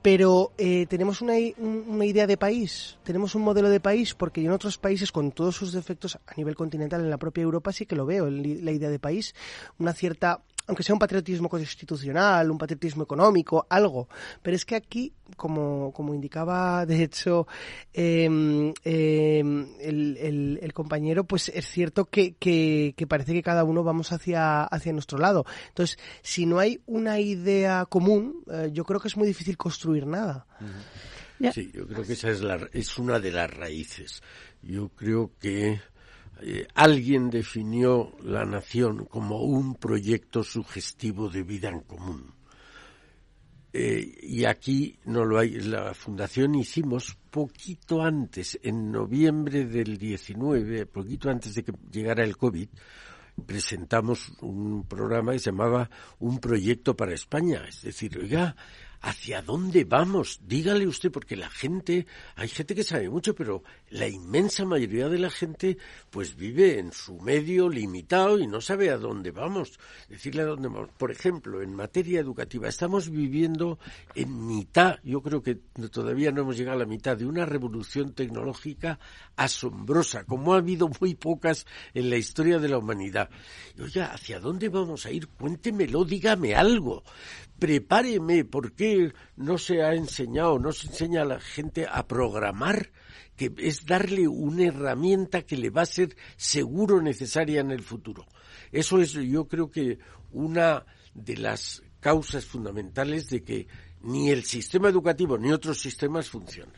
[0.02, 4.52] pero eh, tenemos una, una, idea de país, tenemos un modelo de país, porque en
[4.52, 7.96] otros países, con todos sus defectos a nivel continental, en la propia Europa sí que
[7.96, 9.36] lo veo, la idea de país,
[9.78, 14.10] una cierta aunque sea un patriotismo constitucional, un patriotismo económico, algo.
[14.42, 17.48] Pero es que aquí, como, como indicaba de hecho
[17.94, 24.12] em, em, el, el, compañero, pues es cierto que, que, parece que cada uno vamos
[24.12, 25.46] hacia, hacia nuestro lado.
[25.70, 30.06] Entonces, si no hay una idea común, eh, yo creo que es muy difícil construir
[30.06, 30.46] nada.
[31.54, 34.22] Sí, yo creo que esa es, la, es una de las raíces.
[34.62, 35.80] Yo creo que
[36.42, 42.34] eh, alguien definió la nación como un proyecto sugestivo de vida en común.
[43.74, 45.60] Eh, y aquí no lo hay.
[45.60, 52.38] La fundación hicimos poquito antes, en noviembre del 19, poquito antes de que llegara el
[52.38, 52.70] COVID,
[53.46, 57.66] presentamos un programa que se llamaba Un proyecto para España.
[57.68, 58.56] Es decir, oiga,
[59.02, 60.40] ¿Hacia dónde vamos?
[60.48, 65.20] Dígale usted, porque la gente, hay gente que sabe mucho, pero la inmensa mayoría de
[65.20, 65.78] la gente
[66.10, 69.80] pues vive en su medio limitado y no sabe a dónde vamos.
[70.10, 70.90] Decirle a dónde vamos.
[70.98, 73.78] Por ejemplo, en materia educativa, estamos viviendo
[74.16, 75.56] en mitad, yo creo que
[75.92, 79.00] todavía no hemos llegado a la mitad, de una revolución tecnológica
[79.36, 83.30] asombrosa, como ha habido muy pocas en la historia de la humanidad.
[83.76, 85.28] Y, oiga, ¿hacia dónde vamos a ir?
[85.28, 87.04] Cuéntemelo, dígame algo
[87.60, 92.92] prepáreme, ¿por qué no se ha enseñado, no se enseña a la gente a programar?
[93.38, 98.26] que es darle una herramienta que le va a ser seguro necesaria en el futuro.
[98.72, 100.00] Eso es, yo creo que
[100.32, 103.68] una de las causas fundamentales de que
[104.02, 106.74] ni el sistema educativo ni otros sistemas funcionan.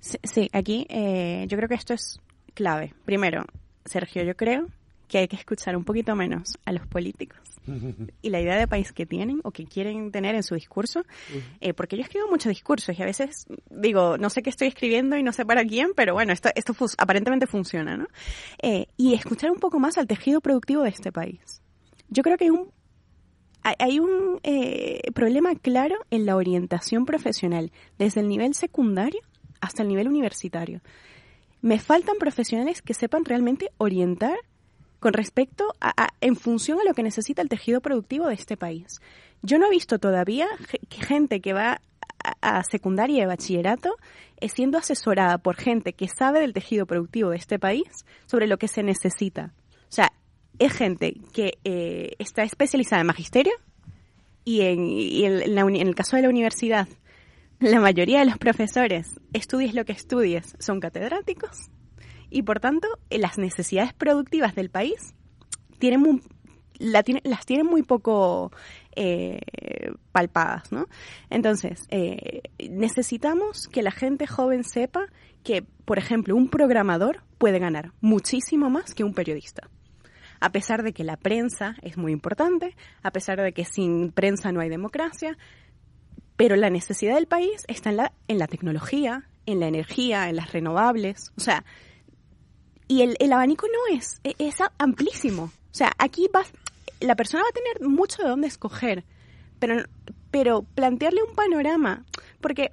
[0.00, 2.20] sí, aquí eh, yo creo que esto es
[2.54, 2.94] clave.
[3.04, 3.44] Primero,
[3.84, 4.66] Sergio, yo creo
[5.08, 7.38] que hay que escuchar un poquito menos a los políticos
[8.22, 11.04] y la idea de país que tienen o que quieren tener en su discurso,
[11.60, 15.16] eh, porque yo escribo muchos discursos y a veces digo, no sé qué estoy escribiendo
[15.16, 18.06] y no sé para quién, pero bueno, esto, esto aparentemente funciona, ¿no?
[18.62, 21.62] Eh, y escuchar un poco más al tejido productivo de este país.
[22.08, 22.70] Yo creo que hay un
[23.80, 29.20] hay un eh, problema claro en la orientación profesional, desde el nivel secundario
[29.60, 30.82] hasta el nivel universitario.
[31.62, 34.36] Me faltan profesionales que sepan realmente orientar
[35.06, 39.00] con respecto a, en función a lo que necesita el tejido productivo de este país.
[39.40, 40.48] Yo no he visto todavía
[40.90, 41.80] gente que va
[42.40, 43.94] a, secundaria y bachillerato
[44.40, 47.86] eh, siendo asesorada por gente que sabe del tejido productivo de este país
[48.26, 49.54] sobre lo que se necesita.
[49.88, 50.10] O sea,
[50.58, 53.52] es gente que eh, está especializada en magisterio
[54.44, 56.88] y, en, en el caso de la universidad,
[57.60, 61.70] la mayoría de los profesores, estudies lo que estudies, son catedráticos
[62.36, 65.14] y por tanto eh, las necesidades productivas del país
[65.78, 66.20] tienen
[66.78, 68.52] las tienen muy poco
[68.94, 69.40] eh,
[70.12, 70.86] palpadas, ¿no?
[71.30, 75.06] Entonces, eh, necesitamos que la gente joven sepa
[75.42, 79.70] que, por ejemplo, un programador puede ganar muchísimo más que un periodista.
[80.38, 84.52] A pesar de que la prensa es muy importante, a pesar de que sin prensa
[84.52, 85.38] no hay democracia,
[86.36, 90.36] pero la necesidad del país está en la, en la tecnología, en la energía, en
[90.36, 91.32] las renovables.
[91.38, 91.64] O sea,
[92.88, 95.44] y el, el abanico no es, e, es amplísimo.
[95.44, 96.50] O sea, aquí vas,
[97.00, 99.04] la persona va a tener mucho de dónde escoger,
[99.58, 99.84] pero,
[100.30, 102.04] pero plantearle un panorama,
[102.40, 102.72] porque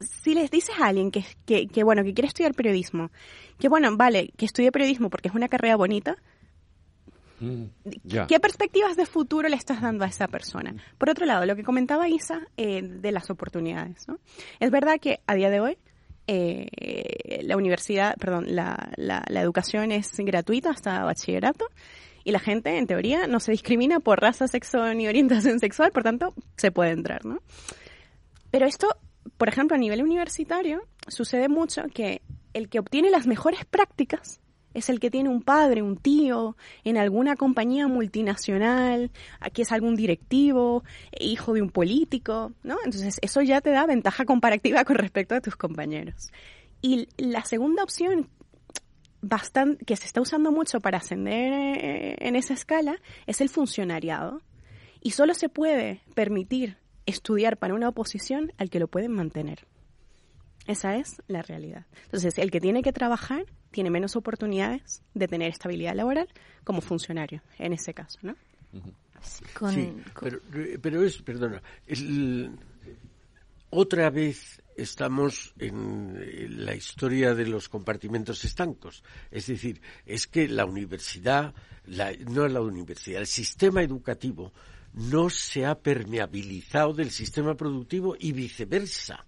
[0.00, 3.10] si les dices a alguien que, que, que, bueno, que quiere estudiar periodismo,
[3.58, 6.16] que bueno, vale, que estudie periodismo porque es una carrera bonita,
[7.40, 7.64] mm,
[8.26, 10.74] ¿qué perspectivas de futuro le estás dando a esa persona?
[10.98, 14.18] Por otro lado, lo que comentaba Isa eh, de las oportunidades, ¿no?
[14.58, 15.78] Es verdad que a día de hoy
[16.32, 21.66] eh, la universidad, perdón, la, la, educación es gratuita hasta bachillerato
[22.22, 26.02] y la gente, en teoría, no se discrimina por raza, sexo ni orientación sexual, por
[26.02, 27.38] tanto, se puede entrar, ¿no?
[28.50, 28.88] Pero esto,
[29.38, 34.40] por ejemplo, a nivel universitario, sucede mucho que el que obtiene las mejores prácticas
[34.74, 39.96] es el que tiene un padre, un tío, en alguna compañía multinacional, aquí es algún
[39.96, 40.84] directivo,
[41.18, 42.76] hijo de un político, ¿no?
[42.84, 46.30] Entonces eso ya te da ventaja comparativa con respecto a tus compañeros.
[46.82, 48.28] Y la segunda opción
[49.22, 54.40] bastante, que se está usando mucho para ascender eh, en esa escala es el funcionariado.
[55.02, 59.66] Y solo se puede permitir estudiar para una oposición al que lo pueden mantener.
[60.66, 61.86] Esa es la realidad.
[62.04, 66.28] Entonces, el que tiene que trabajar tiene menos oportunidades de tener estabilidad laboral
[66.64, 68.36] como funcionario, en ese caso, ¿no?
[69.22, 69.92] sí,
[70.80, 71.62] pero, es, perdona,
[73.70, 79.02] otra vez estamos en la historia de los compartimentos estancos.
[79.30, 81.54] Es decir, es que la universidad,
[81.86, 84.52] la, no la universidad, el sistema educativo
[84.92, 89.26] no se ha permeabilizado del sistema productivo y viceversa.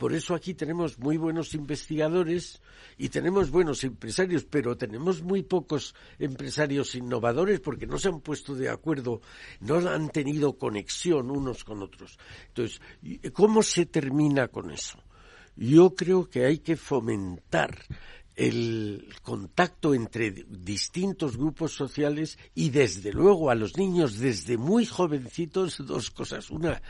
[0.00, 2.62] Por eso aquí tenemos muy buenos investigadores
[2.96, 8.54] y tenemos buenos empresarios, pero tenemos muy pocos empresarios innovadores porque no se han puesto
[8.54, 9.20] de acuerdo,
[9.60, 12.18] no han tenido conexión unos con otros.
[12.48, 12.80] Entonces,
[13.34, 14.98] ¿cómo se termina con eso?
[15.54, 17.76] Yo creo que hay que fomentar
[18.36, 25.76] el contacto entre distintos grupos sociales y desde luego a los niños desde muy jovencitos
[25.86, 26.48] dos cosas.
[26.48, 26.80] Una,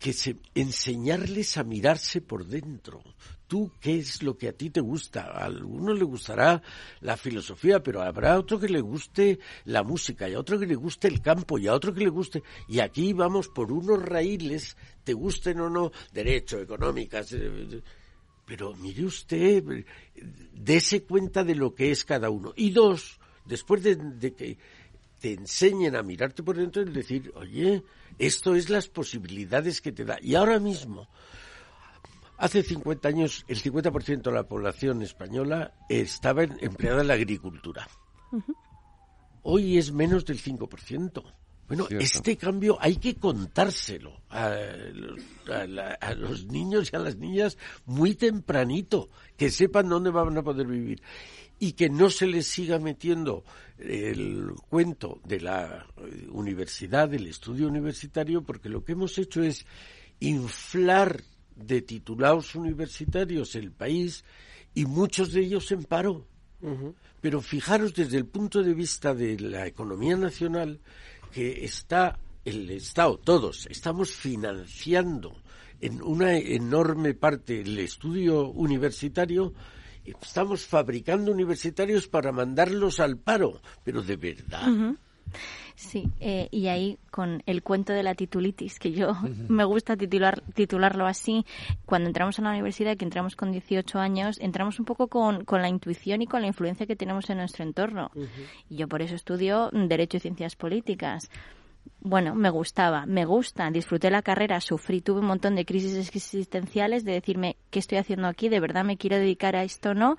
[0.00, 3.02] que se, enseñarles a mirarse por dentro.
[3.46, 5.24] Tú, ¿qué es lo que a ti te gusta?
[5.24, 6.62] A alguno le gustará
[7.00, 10.74] la filosofía, pero habrá otro que le guste la música, y a otro que le
[10.74, 12.42] guste el campo, y a otro que le guste.
[12.66, 17.32] Y aquí vamos por unos raíles, te gusten o no, derecho, económicas.
[17.32, 17.82] Eh,
[18.46, 19.84] pero mire usted,
[20.54, 22.54] dése cuenta de lo que es cada uno.
[22.56, 24.56] Y dos, después de, de que
[25.20, 27.84] te enseñen a mirarte por dentro, es decir, oye,
[28.18, 30.18] esto es las posibilidades que te da.
[30.20, 31.08] Y ahora mismo,
[32.38, 37.88] hace 50 años, el 50% de la población española estaba empleada en la agricultura.
[39.42, 41.22] Hoy es menos del 5%.
[41.68, 44.56] Bueno, este cambio hay que contárselo a
[46.16, 51.00] los, niños y a las niñas muy tempranito, que sepan dónde van a poder vivir
[51.60, 53.44] y que no se les siga metiendo
[53.78, 55.86] el cuento de la
[56.30, 59.66] universidad, del estudio universitario, porque lo que hemos hecho es
[60.20, 61.22] inflar
[61.54, 64.24] de titulados universitarios el país
[64.74, 66.26] y muchos de ellos en paro.
[67.20, 70.80] Pero fijaros desde el punto de vista de la economía nacional
[71.30, 75.36] que está el Estado, todos, estamos financiando
[75.78, 79.52] en una enorme parte el estudio universitario
[80.20, 84.96] estamos fabricando universitarios para mandarlos al paro, pero de verdad.
[85.80, 89.14] Sí, eh, y ahí con el cuento de la titulitis, que yo
[89.48, 91.46] me gusta titular, titularlo así,
[91.86, 95.62] cuando entramos a la universidad, que entramos con 18 años, entramos un poco con, con
[95.62, 98.10] la intuición y con la influencia que tenemos en nuestro entorno.
[98.68, 101.30] Y yo por eso estudio Derecho y Ciencias Políticas
[102.00, 107.04] bueno, me gustaba, me gusta, disfruté la carrera, sufrí, tuve un montón de crisis existenciales
[107.04, 110.16] de decirme qué estoy haciendo aquí, de verdad me quiero dedicar a esto o no.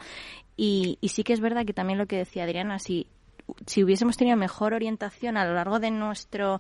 [0.56, 3.08] Y, sí que es verdad que también lo que decía Adriana, si,
[3.66, 6.60] si hubiésemos tenido mejor orientación a lo largo de nuestro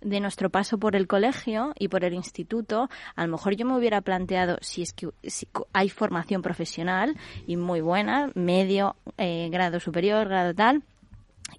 [0.00, 3.76] de nuestro paso por el colegio y por el instituto, a lo mejor yo me
[3.76, 9.78] hubiera planteado si es que si hay formación profesional y muy buena, medio, eh, grado
[9.78, 10.82] superior, grado tal,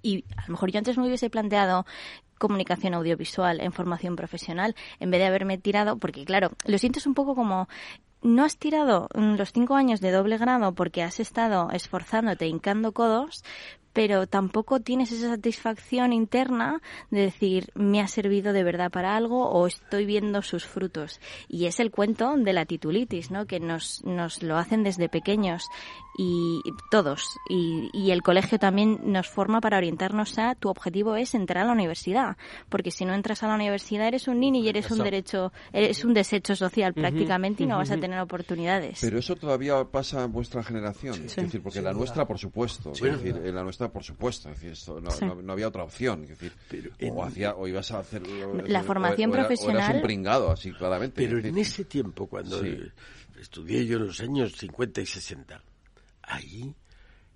[0.02, 1.86] y a lo mejor yo antes me hubiese planteado
[2.44, 7.14] comunicación audiovisual en formación profesional en vez de haberme tirado, porque claro, lo sientes un
[7.14, 7.68] poco como
[8.20, 13.44] no has tirado los cinco años de doble grado porque has estado esforzándote, hincando codos,
[13.94, 19.48] pero tampoco tienes esa satisfacción interna de decir me ha servido de verdad para algo
[19.48, 21.20] o estoy viendo sus frutos.
[21.48, 23.46] Y es el cuento de la titulitis, ¿no?
[23.46, 25.68] Que nos, nos lo hacen desde pequeños
[26.16, 27.38] y todos.
[27.48, 31.66] Y, y, el colegio también nos forma para orientarnos a tu objetivo es entrar a
[31.66, 32.36] la universidad.
[32.68, 36.04] Porque si no entras a la universidad eres un niño y eres un derecho, eres
[36.04, 38.98] un desecho social prácticamente y no vas a tener oportunidades.
[39.00, 41.14] Pero eso todavía pasa en vuestra generación.
[41.24, 42.92] Es decir, porque la nuestra, por supuesto.
[42.92, 44.48] Es decir, en la nuestra, por supuesto.
[44.50, 46.24] Es decir, esto, no, había otra opción.
[46.24, 46.52] Es decir,
[47.10, 48.22] o, hacía, o ibas a hacer.
[48.66, 49.96] La formación profesional.
[49.96, 51.14] un pringado, así claramente.
[51.16, 52.62] Pero en ese tiempo, cuando
[53.40, 55.62] estudié yo en los años 50 y 60
[56.28, 56.74] ahí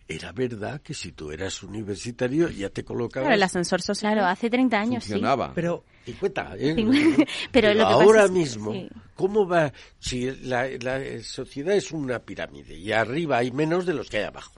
[0.08, 3.26] era verdad que si tú eras universitario ya te colocabas...
[3.26, 5.48] Claro, el ascensor social, claro, hace 30 años funcionaba.
[5.48, 5.52] sí.
[5.54, 7.26] Pero, 50, ¿eh?
[7.52, 8.72] Pero, ahora mismo,
[9.18, 9.72] ¿cómo va?
[9.98, 14.24] Si la, la, sociedad es una pirámide y arriba hay menos de los que hay
[14.24, 14.52] abajo.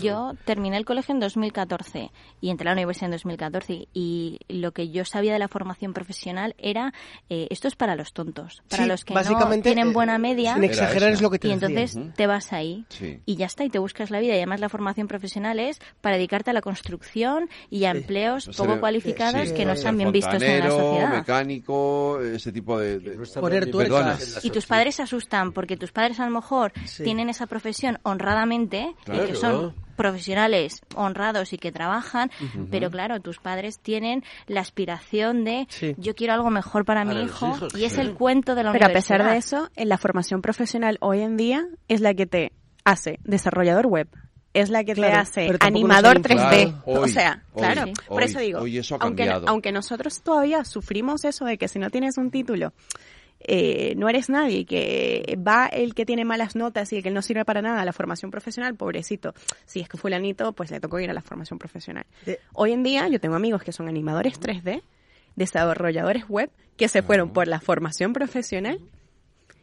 [0.00, 2.10] Yo terminé el colegio en 2014
[2.40, 5.94] y entré a la universidad en 2014 y lo que yo sabía de la formación
[5.94, 6.92] profesional era
[7.30, 9.22] eh, esto es para los tontos, para los que no
[9.62, 10.54] tienen eh, buena media.
[10.54, 12.84] Sin exagerar es lo que te Y entonces te vas ahí
[13.26, 16.16] y ya está y te buscas la vida y además la formación profesional es para
[16.16, 20.60] dedicarte a la construcción y a empleos poco cualificados que no están bien vistos en
[20.60, 21.10] la sociedad.
[21.10, 22.98] mecánico, ese tipo de...
[23.00, 23.26] de...
[23.40, 23.71] Poner
[24.42, 28.94] y tus padres se asustan porque tus padres a lo mejor tienen esa profesión honradamente
[29.06, 32.30] que son profesionales honrados y que trabajan,
[32.70, 35.66] pero claro, tus padres tienen la aspiración de
[35.96, 38.90] yo quiero algo mejor para, mi hijo y es el cuento de la Pero a
[38.90, 42.52] pesar de eso, en la formación profesional hoy en día es la que te
[42.84, 44.08] hace desarrollador web,
[44.54, 46.82] es la que te hace animador 3D.
[46.84, 48.60] o sea, claro, por eso digo,
[49.00, 52.72] aunque, aunque nosotros todavía sufrimos eso de que si no tienes un título
[53.46, 57.22] eh, no eres nadie, que va el que tiene malas notas y el que no
[57.22, 59.34] sirve para nada a la formación profesional, pobrecito.
[59.66, 62.06] Si es que fulanito, pues le tocó ir a la formación profesional.
[62.52, 64.82] Hoy en día yo tengo amigos que son animadores 3D,
[65.36, 68.80] desarrolladores web, que se fueron por la formación profesional,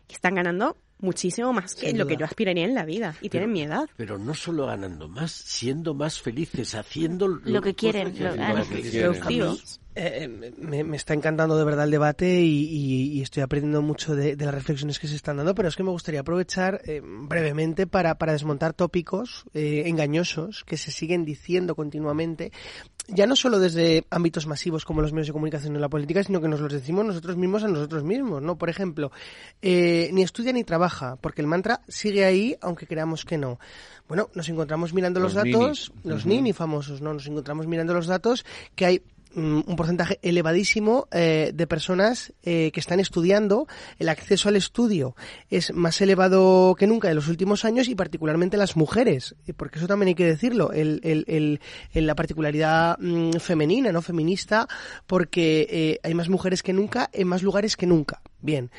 [0.07, 3.51] que están ganando muchísimo más que lo que yo aspiraría en la vida y tienen
[3.51, 3.89] mi edad.
[3.95, 8.33] Pero no solo ganando más, siendo más felices, haciendo lo, que quieren, lo,
[8.65, 9.57] que
[10.01, 14.97] eh, me, está encantando de verdad el debate y, estoy aprendiendo mucho de, las reflexiones
[14.97, 19.43] que se están dando, pero es que me gustaría aprovechar eh, brevemente para, desmontar tópicos
[19.53, 22.53] eh, engañosos que se siguen diciendo continuamente,
[23.09, 26.39] ya no solo desde ámbitos masivos como los medios de comunicación y la política, sino
[26.39, 28.57] que nos los decimos nosotros mismos a nosotros mismos, ¿no?
[28.57, 29.11] Por ejemplo,
[29.61, 30.88] ni estudia ni trabaja,
[31.21, 33.59] porque el mantra sigue ahí aunque creamos que no.
[34.07, 37.13] Bueno, nos encontramos mirando los, datos, los nini famosos, ¿no?
[37.13, 39.03] Nos encontramos mirando los datos que hay
[39.35, 43.67] Mm, un porcentaje elevadísimo eh, de personas eh, que están estudiando.
[43.99, 45.15] El acceso al estudio
[45.51, 49.87] es más elevado que nunca en los últimos años y particularmente las mujeres, porque eso
[49.87, 51.59] también hay que decirlo, el, el,
[51.93, 54.67] el, la particularidad mm, femenina, no feminista,
[55.05, 58.21] porque eh, hay más mujeres que nunca en más lugares que nunca.
[58.41, 58.71] Bien,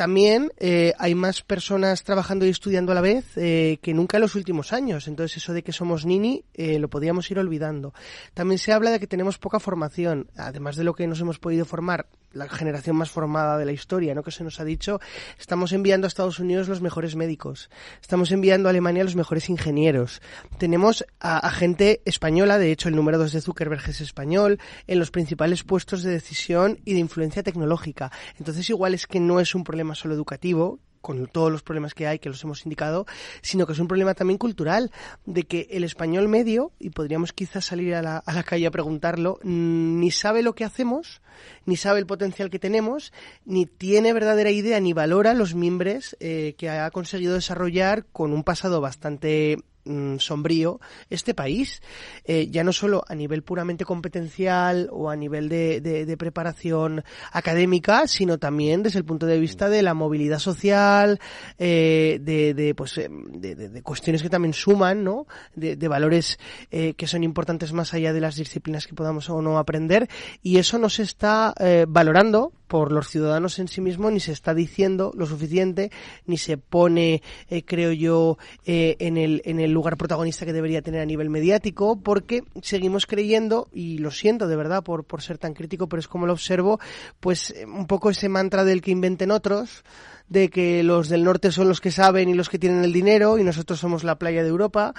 [0.00, 4.22] también eh, hay más personas trabajando y estudiando a la vez eh, que nunca en
[4.22, 5.06] los últimos años.
[5.08, 7.92] Entonces eso de que somos nini eh, lo podíamos ir olvidando.
[8.32, 11.66] También se habla de que tenemos poca formación, además de lo que nos hemos podido
[11.66, 14.22] formar la generación más formada de la historia, ¿no?
[14.22, 15.00] Que se nos ha dicho,
[15.38, 17.70] estamos enviando a Estados Unidos los mejores médicos,
[18.00, 20.22] estamos enviando a Alemania los mejores ingenieros.
[20.58, 25.10] Tenemos a, gente española, de hecho el número 2 de Zuckerberg es español, en los
[25.10, 28.12] principales puestos de decisión y de influencia tecnológica.
[28.38, 32.06] Entonces igual es que no es un problema solo educativo, con todos los problemas que
[32.06, 33.06] hay, que los hemos indicado,
[33.42, 34.90] sino que es un problema también cultural,
[35.26, 38.70] de que el español medio, y podríamos quizás salir a la, a la calle a
[38.70, 41.22] preguntarlo, mm, ni sabe lo que hacemos,
[41.64, 43.12] ni sabe el potencial que tenemos,
[43.44, 48.44] ni tiene verdadera idea, ni valora los miembros eh, que ha conseguido desarrollar con un
[48.44, 50.78] pasado bastante Mm, sombrío
[51.08, 51.80] este país,
[52.26, 57.02] eh, ya no solo a nivel puramente competencial o a nivel de, de, preparación
[57.32, 61.18] académica, sino también desde el punto de vista de la movilidad social,
[61.58, 65.26] eh, de, de, pues, eh, de, cuestiones que también suman, ¿no?
[65.54, 66.38] De, valores
[66.70, 70.10] eh, que son importantes más allá de las disciplinas que podamos o no aprender,
[70.42, 74.30] y eso no se está eh, valorando por los ciudadanos en sí mismos, ni se
[74.30, 75.90] está diciendo lo suficiente,
[76.24, 80.80] ni se pone, eh, creo yo, eh, en, el, en el lugar protagonista que debería
[80.80, 85.36] tener a nivel mediático, porque seguimos creyendo, y lo siento de verdad por, por ser
[85.36, 86.78] tan crítico, pero es como lo observo,
[87.18, 89.82] pues eh, un poco ese mantra del que inventen otros,
[90.28, 93.36] de que los del norte son los que saben y los que tienen el dinero
[93.36, 94.94] y nosotros somos la playa de Europa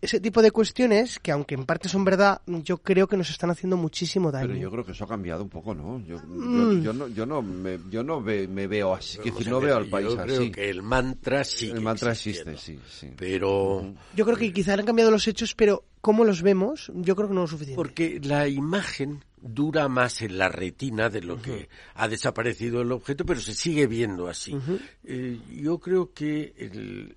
[0.00, 3.50] ese tipo de cuestiones que aunque en parte son verdad, yo creo que nos están
[3.50, 4.48] haciendo muchísimo daño.
[4.48, 6.00] Pero yo creo que eso ha cambiado un poco, ¿no?
[6.00, 6.82] Yo, mm.
[6.82, 10.16] no, yo no, me, yo no me veo así, que no veo al país yo
[10.16, 11.70] creo que el mantra sí.
[11.70, 13.10] El mantra existe, sí, sí.
[13.16, 17.28] Pero yo creo que quizá han cambiado los hechos, pero cómo los vemos, yo creo
[17.28, 17.76] que no es suficiente.
[17.76, 23.24] Porque la imagen dura más en la retina de lo que ha desaparecido el objeto,
[23.24, 24.56] pero se sigue viendo así.
[25.04, 27.16] Eh, yo creo que el,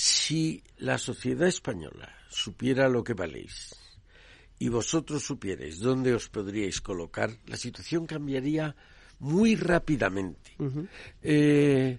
[0.00, 3.76] si la sociedad española supiera lo que valéis
[4.58, 8.74] y vosotros supierais dónde os podríais colocar, la situación cambiaría
[9.18, 10.56] muy rápidamente.
[11.20, 11.98] Eh,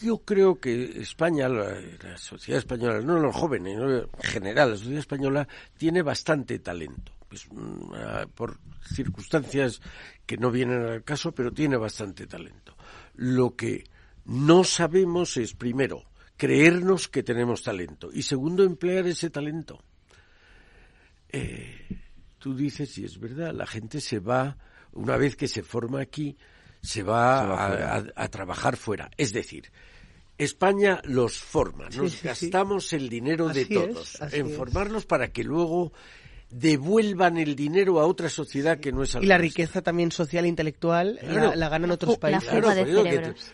[0.00, 5.48] yo creo que España, la, sociedad española, no los jóvenes, en general, la sociedad española
[5.76, 7.12] tiene bastante talento.
[7.28, 9.82] Pues, mm, ah, por circunstancias
[10.24, 12.74] que no vienen al caso, pero tiene bastante talento.
[13.14, 13.84] Lo que
[14.24, 16.09] no sabemos es, primero,
[16.40, 19.84] creernos que tenemos talento y segundo, emplear ese talento.
[21.28, 21.86] Eh,
[22.38, 24.56] tú dices, y es verdad, la gente se va,
[24.92, 26.38] una vez que se forma aquí,
[26.80, 29.10] se va, a, trabajar fuera.
[29.18, 29.70] Es decir,
[30.38, 35.92] España los forma, nos gastamos el dinero de todos en formarlos para que luego
[36.50, 40.48] devuelvan el dinero a otra sociedad que no es Y la riqueza también social e
[40.48, 42.50] intelectual la, ganan otros países.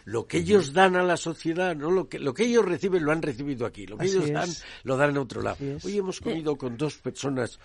[0.05, 3.13] lo que ellos dan a la sociedad, no lo que lo que ellos reciben lo
[3.13, 4.49] han recibido aquí, lo que ellos dan
[4.85, 5.59] lo dan a otro lado.
[5.85, 7.59] Hoy hemos comido con dos personas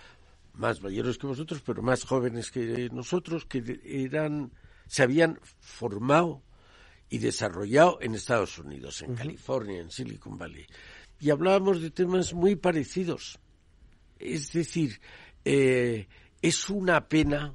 [0.54, 4.52] más mayores que vosotros, pero más jóvenes que nosotros que eran
[4.86, 6.42] se habían formado
[7.08, 10.66] y desarrollado en Estados Unidos, en California, en Silicon Valley.
[11.20, 13.38] Y hablábamos de temas muy parecidos.
[14.18, 15.00] Es decir,
[15.44, 16.08] eh,
[16.40, 17.54] es una pena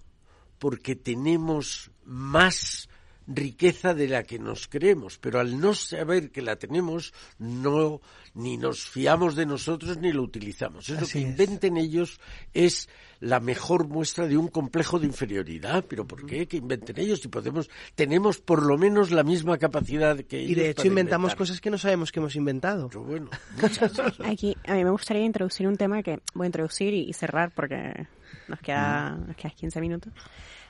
[0.59, 2.89] porque tenemos más
[3.27, 8.01] riqueza de la que nos creemos, pero al no saber que la tenemos, no
[8.33, 10.89] ni nos fiamos de nosotros ni lo utilizamos.
[10.89, 12.19] Es lo que inventen ellos
[12.53, 12.87] es
[13.19, 15.83] la mejor muestra de un complejo de inferioridad.
[15.87, 20.17] Pero ¿por qué que inventen ellos si podemos tenemos por lo menos la misma capacidad
[20.21, 20.51] que ellos?
[20.51, 22.89] Y de hecho inventamos cosas que no sabemos que hemos inventado.
[22.89, 23.29] bueno,
[24.25, 28.07] Aquí a mí me gustaría introducir un tema que voy a introducir y, cerrar porque
[28.47, 30.13] nos queda nos queda 15 minutos.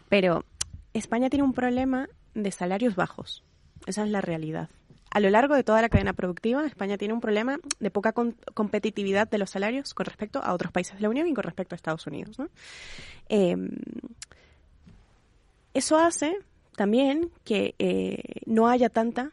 [0.09, 0.45] Pero
[0.93, 2.07] España tiene un problema
[2.43, 3.43] de salarios bajos.
[3.85, 4.69] Esa es la realidad.
[5.09, 8.13] A lo largo de toda la cadena productiva, España tiene un problema de poca
[8.53, 11.73] competitividad de los salarios con respecto a otros países de la Unión y con respecto
[11.73, 12.37] a Estados Unidos.
[13.29, 13.69] Em,
[15.73, 16.37] eso hace
[16.75, 19.31] también que eh, no haya tanta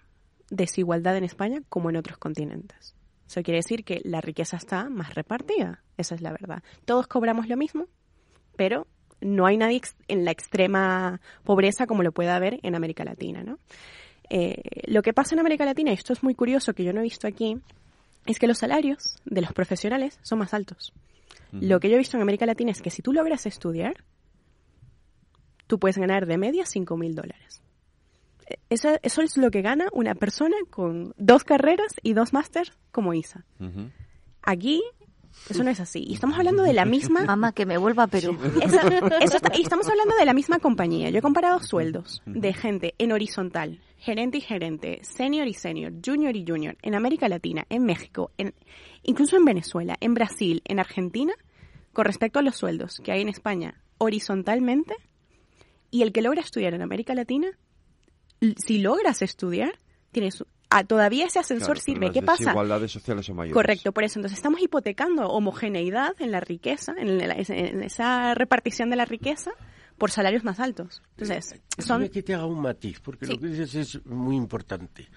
[0.48, 2.94] desigualdad en España como en otros continentes.
[3.26, 6.62] Eso quiere decir que la riqueza está más repartida, esa es la verdad.
[6.84, 7.86] Todos cobramos lo mismo,
[8.56, 8.86] pero
[9.24, 13.58] no hay nadie en la extrema pobreza como lo puede haber en América Latina, ¿no?
[14.30, 17.00] Eh, lo que pasa en América Latina, y esto es muy curioso que yo no
[17.00, 17.58] he visto aquí,
[18.26, 20.92] es que los salarios de los profesionales son más altos.
[21.52, 23.94] Lo que yo he visto en América Latina es que si tú logras estudiar,
[25.66, 27.62] tú puedes ganar de media 5 mil dólares.
[28.46, 32.72] E, eso, eso, es lo que gana una persona con dos carreras y dos másters
[32.90, 33.44] como Isa.
[34.42, 34.82] Aquí
[35.48, 36.04] eso no es así.
[36.06, 37.24] Y estamos hablando de la misma...
[37.24, 38.38] Mamá, que me vuelva a Perú.
[38.60, 41.10] y estamos hablando de la misma compañía.
[41.10, 46.34] Yo he comparado sueldos de gente en horizontal, gerente y gerente, senior y senior, junior
[46.34, 48.54] y junior, en América Latina, en México, en,
[49.02, 51.34] incluso en Venezuela, en Brasil, en Argentina,
[51.92, 54.94] con respecto a los sueldos que hay en España horizontalmente.
[55.90, 57.48] Y el que logra estudiar en América Latina,
[58.56, 59.78] si logras estudiar,
[60.10, 60.44] tienes
[60.86, 62.10] todavía ese ascensor sirve.
[62.12, 62.44] ¿Qué pasa?
[62.44, 63.54] Desigualdades sociales son mayores.
[63.54, 64.18] Correcto, por eso.
[64.18, 67.20] Entonces estamos hipotecando homogeneidad en la riqueza, en,
[67.82, 69.52] esa repartición de la riqueza
[69.98, 71.02] por salarios más altos.
[71.16, 72.08] Entonces, son...
[72.08, 75.08] que te haga un matiz, porque lo que dices es muy importante.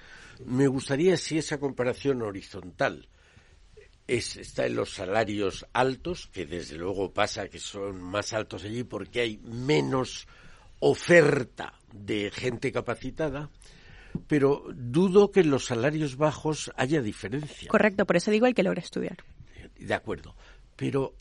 [0.45, 3.07] Me gustaría si esa comparación horizontal
[4.07, 8.83] es, está en los salarios altos, que desde luego pasa que son más altos allí
[8.83, 10.27] porque hay menos
[10.79, 13.49] oferta de gente capacitada,
[14.27, 17.69] pero dudo que en los salarios bajos haya diferencia.
[17.69, 19.17] Correcto, por eso digo el que logra estudiar.
[19.79, 20.35] De acuerdo,
[20.75, 21.15] pero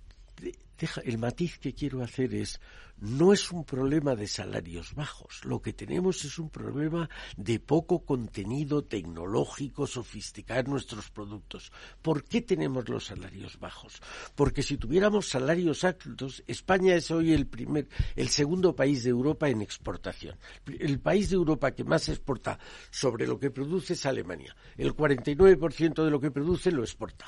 [1.05, 2.61] el matiz que quiero hacer es,
[2.99, 8.05] no es un problema de salarios bajos, lo que tenemos es un problema de poco
[8.05, 11.73] contenido tecnológico sofisticado en nuestros productos.
[12.01, 14.01] ¿Por qué tenemos los salarios bajos?
[14.35, 19.49] Porque si tuviéramos salarios altos, España es hoy el primer, el segundo país de Europa
[19.49, 20.39] en exportación.
[20.67, 22.59] El país de Europa que más exporta
[22.91, 24.57] sobre lo que produce es Alemania.
[24.77, 27.27] El 49% de lo que produce lo exporta.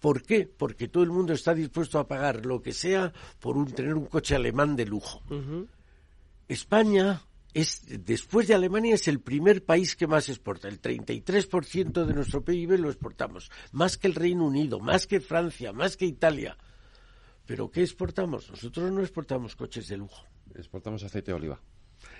[0.00, 0.46] ¿Por qué?
[0.46, 4.06] Porque todo el mundo está dispuesto a pagar lo que sea por un, tener un
[4.06, 5.22] coche alemán de lujo.
[6.48, 7.22] España
[7.54, 10.68] es, después de Alemania, es el primer país que más exporta.
[10.68, 13.50] El 33% de nuestro PIB lo exportamos.
[13.72, 16.56] Más que el Reino Unido, más que Francia, más que Italia.
[17.46, 18.50] ¿Pero qué exportamos?
[18.50, 20.24] Nosotros no exportamos coches de lujo.
[20.54, 21.60] Exportamos aceite de oliva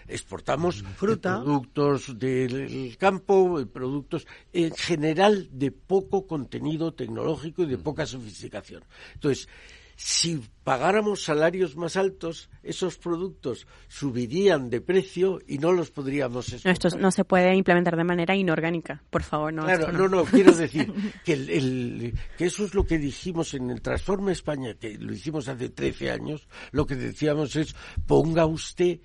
[0.08, 8.06] exportamos fruta, productos del campo, productos en general de poco contenido tecnológico y de poca
[8.06, 8.84] sofisticación.
[9.14, 9.48] Entonces,
[9.96, 16.72] si pagáramos salarios más altos, esos productos subirían de precio y no los podríamos exportar.
[16.72, 19.54] esto no se puede implementar de manera inorgánica, por favor.
[19.54, 20.08] No, claro, no.
[20.08, 20.92] no, quiero decir
[21.24, 25.70] que, que eso es lo que dijimos en el Transforma España, que lo hicimos hace
[25.70, 27.74] 13 años, lo que decíamos es
[28.06, 29.00] ponga usted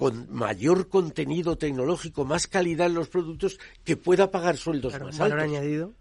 [0.00, 5.42] con mayor contenido tecnológico, más calidad en los productos, que pueda pagar sueldos más altos.
[5.42, 5.92] añadido.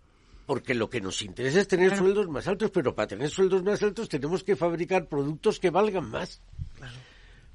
[0.45, 3.83] Porque lo que nos interesa es tener sueldos más altos, pero para tener sueldos más
[3.83, 6.41] altos tenemos que fabricar productos que valgan más.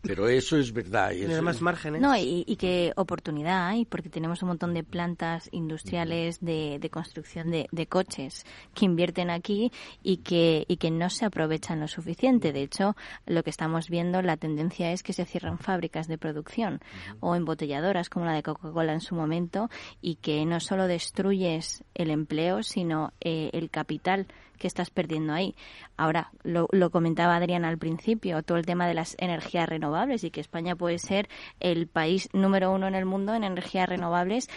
[0.07, 1.13] Pero eso es verdad.
[1.13, 2.01] Y eso- más márgenes.
[2.01, 6.91] No, y, y qué oportunidad hay, porque tenemos un montón de plantas industriales de, de
[6.91, 8.45] construcción de, de coches
[8.75, 12.53] que invierten aquí y que, y que no se aprovechan lo suficiente.
[12.53, 12.97] De hecho,
[13.27, 16.81] lo que estamos viendo, la tendencia es que se cierran fábricas de producción
[17.21, 19.69] o embotelladoras como la de Coca-Cola en su momento
[20.01, 24.27] y que no solo destruyes el empleo, sino eh, el capital
[24.59, 25.55] que estás perdiendo ahí.
[25.97, 30.41] Ahora, lo, comentaba Adrián al principio, todo el tema de las energías renovables y que
[30.41, 31.29] España puede ser
[31.61, 34.49] el país número uno en el mundo en energías renovables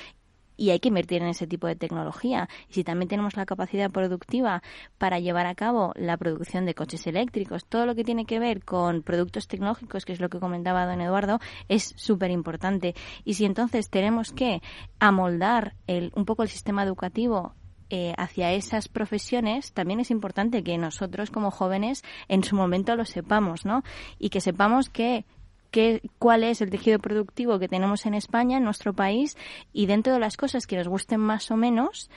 [0.57, 2.49] y hay que invertir en ese tipo de tecnología.
[2.69, 4.63] Y si también tenemos la capacidad productiva
[4.97, 8.65] para llevar a cabo la producción de coches eléctricos, todo lo que tiene que ver
[8.65, 11.39] con productos tecnológicos, que es lo que comentaba don Eduardo,
[11.69, 12.95] es súper importante.
[13.23, 14.61] Y si entonces tenemos que
[14.99, 17.53] amoldar el, un poco el sistema educativo
[17.89, 23.05] eh, hacia esas profesiones, también es importante que nosotros como jóvenes en su momento lo
[23.05, 23.83] sepamos, ¿no?
[24.19, 25.25] Y que sepamos que
[25.71, 29.37] qué, cuál es el tejido productivo que tenemos en España, en nuestro país,
[29.73, 32.09] y dentro de las cosas que nos gusten más o menos,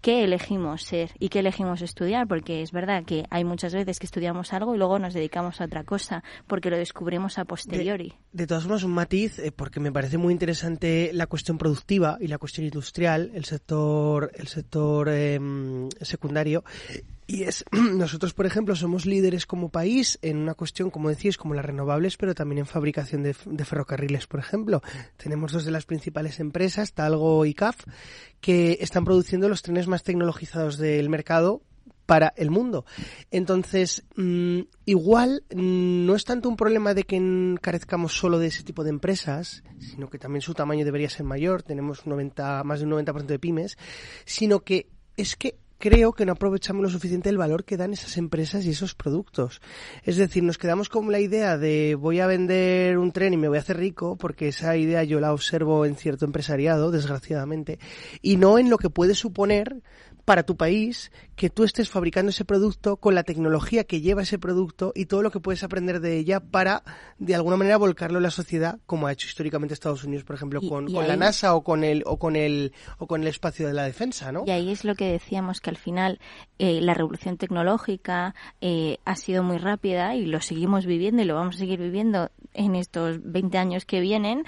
[0.00, 4.06] qué elegimos ser y qué elegimos estudiar, porque es verdad que hay muchas veces que
[4.06, 8.14] estudiamos algo y luego nos dedicamos a otra cosa, porque lo descubrimos a posteriori.
[8.32, 12.28] De todas formas, un matiz, eh, porque me parece muy interesante la cuestión productiva y
[12.28, 16.64] la cuestión industrial, el sector, el sector em, secundario.
[17.28, 21.54] Y es, nosotros, por ejemplo, somos líderes como país en una cuestión, como decís, como
[21.54, 24.82] las renovables, pero también en fabricación de, ferrocarriles, por ejemplo.
[25.18, 27.84] Tenemos dos de las principales empresas, Talgo y CAF,
[28.40, 31.60] que están produciendo los trenes más tecnologizados del mercado
[32.06, 32.86] para el mundo.
[33.30, 38.62] Entonces, mmm, igual mmm, no es tanto un problema de que carezcamos solo de ese
[38.62, 42.86] tipo de empresas, sino que también su tamaño debería ser mayor, tenemos 90, más de
[42.86, 43.76] un 90% de pymes,
[44.24, 48.16] sino que es que creo que no aprovechamos lo suficiente el valor que dan esas
[48.16, 49.60] empresas y esos productos.
[50.02, 53.48] Es decir, nos quedamos con la idea de voy a vender un tren y me
[53.48, 57.78] voy a hacer rico, porque esa idea yo la observo en cierto empresariado, desgraciadamente,
[58.20, 59.82] y no en lo que puede suponer
[60.24, 64.38] para tu país que tú estés fabricando ese producto con la tecnología que lleva ese
[64.38, 66.82] producto y todo lo que puedes aprender de ella para
[67.18, 70.58] de alguna manera volcarlo en la sociedad como ha hecho históricamente Estados Unidos por ejemplo
[70.62, 73.22] Y- con, y con ahí- la NASA o con el o con el o con
[73.22, 74.42] el espacio de la defensa ¿no?
[74.46, 76.18] Y ahí es lo que decíamos que al final
[76.58, 81.34] eh, la revolución tecnológica eh, ha sido muy rápida y lo seguimos viviendo y lo
[81.36, 84.42] vamos a seguir viviendo en estos 20 años que vienen,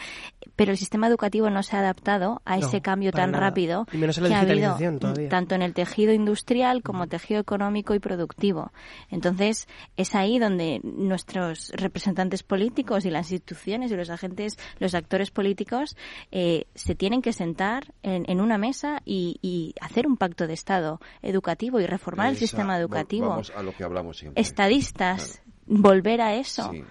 [0.57, 3.45] pero el sistema educativo no se ha adaptado a No, ese cambio tan nada.
[3.49, 5.29] rápido Y menos en la que ha habido digitalización todavía.
[5.29, 8.73] tanto en el tejido industrial como tejido económico y productivo.
[9.11, 15.31] Entonces, es ahí donde nuestros representantes políticos y las instituciones y los agentes, los actores
[15.31, 15.97] políticos
[16.31, 20.55] eh, se tienen que sentar en, en una mesa y, y hacer un pacto de
[20.55, 23.29] Estado educativo y reformar el sistema educativo.
[23.29, 24.41] Vamos a lo que hablamos siempre.
[24.41, 26.71] Estadistas, volver a eso.
[26.73, 26.85] Sí.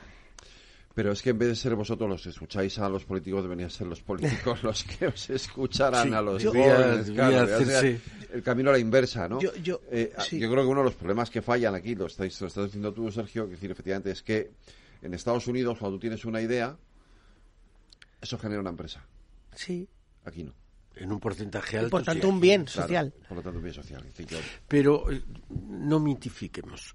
[1.00, 3.70] Pero es que en vez de ser vosotros los que escucháis a los políticos, deberían
[3.70, 7.06] ser los políticos los que os escucharan Sí, a los yo- jóvenes.
[7.08, 8.02] debía- claro, debía o sea, hacerse-
[8.34, 9.40] el camino a la inversa, ¿no?
[9.40, 10.38] Yo- yo- Eh, a- sí.
[10.40, 12.94] yo creo que uno de los problemas que fallan aquí, lo, estáis, lo estás diciendo
[12.94, 14.52] tú, Sergio, que decir, efectivamente, es que
[15.02, 16.76] en Estados Unidos, cuando tú tienes una idea,
[18.20, 19.02] eso genera una empresa.
[19.56, 19.88] sí
[20.26, 20.54] Aquí no.
[20.98, 21.92] En un porcentaje y alto.
[21.92, 24.02] por sí, tanto un bien Claro, social por lo tanto, un bien social.
[24.02, 24.38] Es decir, yo-
[24.68, 25.24] Pero eh,
[25.70, 26.94] no mitifiquemos.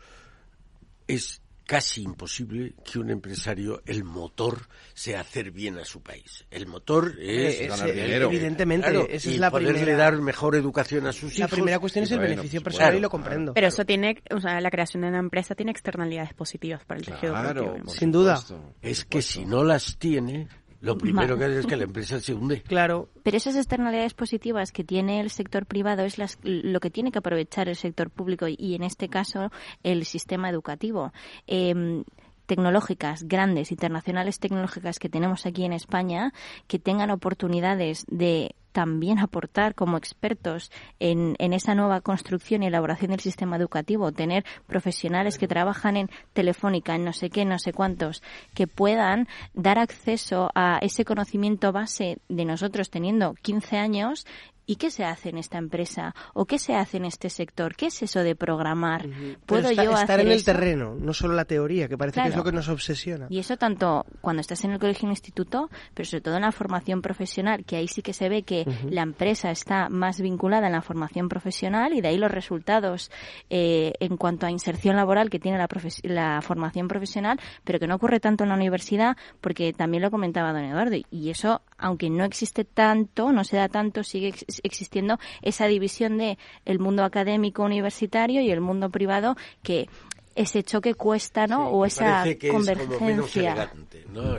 [1.08, 6.44] Es casi imposible que un empresario, el motor, sea hacer bien a su país.
[6.50, 8.26] El motor es ganar dinero.
[8.26, 11.50] evidentemente Claro, esa y es la poderle primera dar mejor educación a sus la hijos.
[11.50, 14.60] primera cuestión es el Bueno, beneficio personal y lo comprendo Pero eso tiene, o sea,
[14.60, 17.88] la creación de una empresa tiene externalidades positivas para el tejido productivo.
[17.92, 18.34] Sin duda.
[18.82, 19.32] Es que supuesto.
[19.32, 20.48] si no las tiene,
[20.84, 22.62] lo primero que hace es que la empresa se hunde.
[22.62, 27.10] claro Pero esas externalidades positivas que tiene el sector privado es las, lo que tiene
[27.10, 29.50] que aprovechar el sector público y, y en este caso
[29.82, 31.12] el sistema educativo.
[31.46, 32.04] Em,
[32.46, 36.32] tecnológicas grandes, internacionales tecnológicas que tenemos aquí en España,
[36.66, 43.12] que tengan oportunidades de también aportar como expertos en, en esa nueva construcción y elaboración
[43.12, 47.72] del sistema educativo, tener profesionales que trabajan en telefónica, en no sé qué, no sé
[47.72, 48.20] cuántos,
[48.52, 54.26] que puedan dar acceso a ese conocimiento base de nosotros teniendo 15 años
[54.66, 56.14] ¿Y qué se hace en esta empresa?
[56.32, 57.74] ¿O qué se hace en este sector?
[57.76, 59.06] ¿Qué es eso de programar?
[59.46, 60.44] ¿Puedo esta- yo estar hacer en el eso?
[60.46, 63.56] terreno no solo la teoría que parece que es lo que nos obsesiona Y eso
[63.56, 67.64] tanto cuando estás en el colegio o instituto, pero sobre todo en la formación profesional,
[67.64, 71.28] que ahí sí que se ve que la empresa está más vinculada en la formación
[71.28, 73.10] profesional y de ahí los resultados
[73.50, 77.86] eh, en cuanto a inserción laboral que tiene la, profes- la formación profesional, pero que
[77.86, 82.08] no ocurre tanto en la universidad, porque también lo comentaba don Eduardo, y eso, aunque
[82.10, 87.62] no existe tanto, no se da tanto, sigue existiendo esa división de el mundo académico
[87.62, 89.88] universitario y el mundo privado que
[90.34, 91.68] ese choque cuesta, ¿no?
[91.68, 93.70] o esa que convergencia.
[93.92, 94.36] Es ¿no?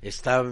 [0.00, 0.42] Está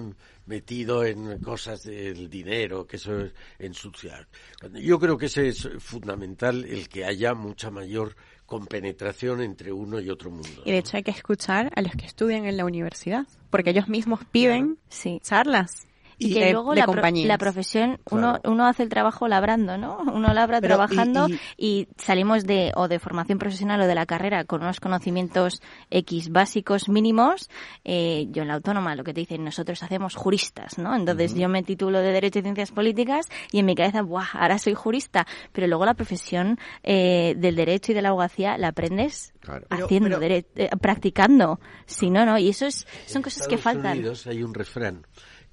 [0.47, 4.29] metido en cosas del dinero, que eso es ensuciar.
[4.75, 10.09] Yo creo que ese es fundamental el que haya mucha mayor compenetración entre uno y
[10.09, 10.63] otro mundo.
[10.65, 13.89] Y de hecho hay que escuchar a los que estudian en la universidad, porque ellos
[13.89, 14.79] mismos piden
[15.21, 15.86] charlas
[16.19, 19.99] y que luego la, la, profesión, uno, uno hace el trabajo labrando, ¿no?
[19.99, 24.63] Uno labra trabajando y, salimos de, o de formación profesional o de la carrera con
[24.63, 25.61] unos conocimientos
[25.91, 27.51] X básicos mínimos.
[27.85, 30.95] Eh, yo en la autónoma lo que te dicen, nosotros hacemos juristas, ¿no?
[30.95, 34.29] Entonces yo me titulo de Derecho y Ciencias Políticas y en mi cabeza, ¡buah!
[34.33, 35.27] Ahora soy jurista.
[35.53, 39.35] Pero luego la profesión eh, del derecho y de la abogacía la aprendes
[39.69, 40.45] haciendo, eh,
[40.81, 41.61] practicando.
[41.85, 42.39] Si no, no.
[42.39, 43.99] Y eso es, son cosas que faltan.
[43.99, 45.05] Unidos hay un refrán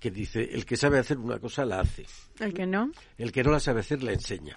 [0.03, 2.05] que dice, el que sabe hacer una cosa la hace.
[2.37, 2.91] El que no.
[3.17, 4.53] El que no la sabe hacer la enseña.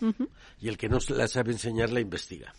[0.60, 2.52] Y el que no la sabe enseñar la investiga.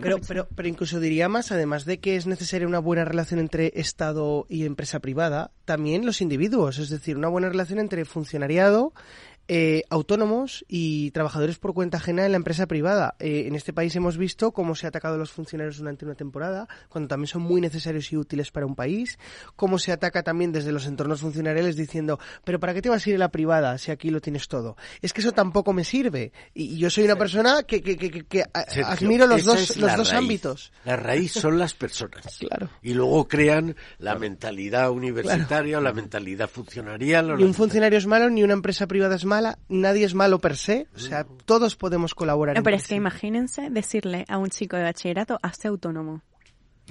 [0.00, 3.72] Pero, pero, pero incluso diría más, además de que es necesaria una buena relación entre
[3.76, 8.94] Estado y empresa privada, también los individuos, es decir, una buena relación entre funcionariado,
[9.46, 13.14] eh, autónomos y trabajadores por cuenta ajena en la empresa privada.
[13.18, 16.14] Eh, en este país hemos visto cómo se ha atacado a los funcionarios durante una
[16.14, 19.18] temporada, cuando también son muy necesarios y útiles para un país,
[19.54, 23.10] cómo se ataca también desde los entornos funcionariales diciendo, pero ¿para qué te vas a
[23.10, 24.78] ir a la privada si aquí lo tienes todo?
[25.02, 26.32] Es que eso tampoco me sirve.
[26.54, 28.44] Y, yo soy una persona que, que, que,
[28.84, 30.72] admiro los dos, los dos ámbitos.
[30.86, 32.38] La raíz son las personas.
[32.40, 32.70] claro.
[32.82, 37.36] Y luego crean la mentalidad universitaria o la mentalidad funcionarial.
[37.36, 39.33] ni un funcionario es malo, ni una empresa privada es mala
[39.68, 42.56] nadie es malo per se, o sea, todos podemos colaborar.
[42.56, 46.22] No, pero es que imagínense decirle a un chico de bachillerato, hazte autónomo.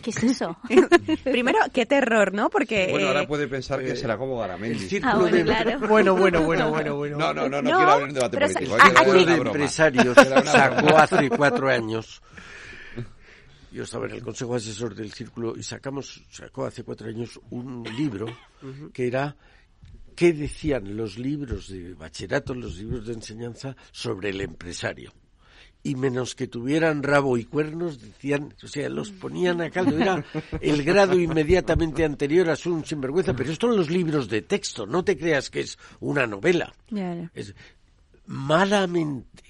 [0.01, 0.57] ¿Qué es eso?
[1.23, 2.49] Primero, qué terror, ¿no?
[2.49, 2.87] Porque...
[2.91, 4.99] Bueno, ahora eh, puede pensar que será como Garamendi.
[5.03, 5.79] Ah, bueno, claro.
[5.87, 7.17] bueno, bueno, bueno, bueno, bueno.
[7.17, 8.77] No, no, no, no, quiero hablar de debate político.
[9.13, 12.21] El de empresarios sacó hace cuatro años
[13.73, 17.83] yo estaba en el Consejo Asesor del Círculo y sacamos, sacó hace cuatro años un
[17.97, 18.27] libro
[18.93, 19.35] que era
[20.13, 25.11] qué decían los libros de bachillerato, los libros de enseñanza sobre el empresario.
[25.85, 29.97] Y menos que tuvieran rabo y cuernos, decían, o sea, los ponían a caldo.
[29.97, 30.23] Era
[30.61, 33.35] el grado inmediatamente anterior a su sinvergüenza.
[33.35, 36.73] Pero esto son los libros de texto, no te creas que es una novela.
[37.33, 37.53] Es
[38.25, 39.43] malamente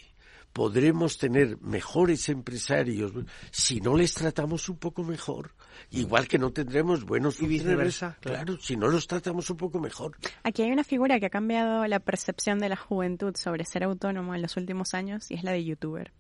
[0.53, 3.11] podremos tener mejores empresarios
[3.51, 5.51] si no les tratamos un poco mejor.
[5.89, 8.17] Igual que no tendremos buenos y viceversa.
[8.21, 10.15] Claro, si no los tratamos un poco mejor.
[10.43, 14.35] Aquí hay una figura que ha cambiado la percepción de la juventud sobre ser autónomo
[14.35, 16.13] en los últimos años y es la de youtuber.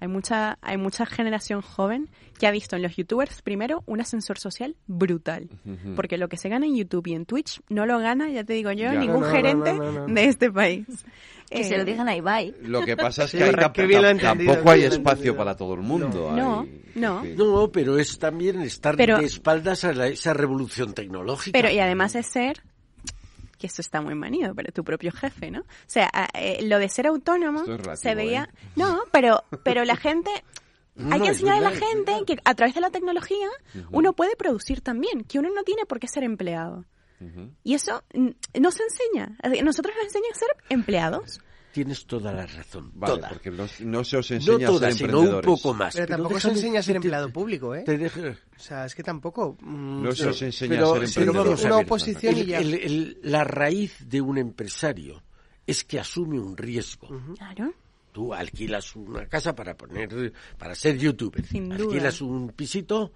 [0.00, 2.08] Hay mucha, hay mucha generación joven
[2.38, 5.48] que ha visto en los youtubers, primero, un ascensor social brutal.
[5.96, 8.52] Porque lo que se gana en YouTube y en Twitch no lo gana, ya te
[8.52, 9.76] digo yo, ningún gerente
[10.06, 10.86] de este país.
[11.50, 12.54] Que se lo digan a Ibai.
[12.62, 16.30] Lo que pasa es que hay tampoco, hay espacio para todo el mundo.
[16.34, 17.24] No, no.
[17.24, 21.58] No, pero es también estar de espaldas a esa revolución tecnológica.
[21.58, 22.62] Pero y además es ser
[23.58, 25.60] que esto está muy manido, pero tu propio jefe, ¿no?
[25.60, 27.64] O sea, eh, lo de ser autónomo
[27.96, 28.44] se veía...
[28.44, 28.68] ¿eh?
[28.76, 30.30] No, pero, pero la gente...
[31.10, 33.48] hay que enseñar a la gente que a través de la tecnología
[33.90, 36.84] uno puede producir también, que uno no tiene por qué ser empleado.
[37.64, 39.36] Y eso no se enseña.
[39.64, 41.40] Nosotros nos enseñan a ser empleados.
[41.78, 42.90] Tienes toda la razón.
[42.96, 45.94] Vale, porque no, se os enseña a ser sino un poco más.
[45.94, 47.84] Pero, tampoco se enseña a ser empleado público, ¿eh?
[47.86, 49.56] O sea, es que tampoco...
[49.60, 51.54] Mm, no se os enseña a ser empleado.
[51.64, 52.60] una oposición y ya.
[53.22, 55.22] la raíz de un empresario
[55.64, 57.10] es que asume un riesgo.
[57.36, 57.72] Claro.
[58.10, 61.44] Tú alquilas una casa para poner, para ser youtuber.
[61.70, 63.12] alquilas un pisito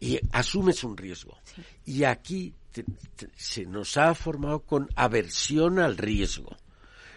[0.00, 1.36] y asumes un riesgo.
[1.84, 2.54] Y aquí
[3.36, 6.56] se nos ha formado con aversión al riesgo.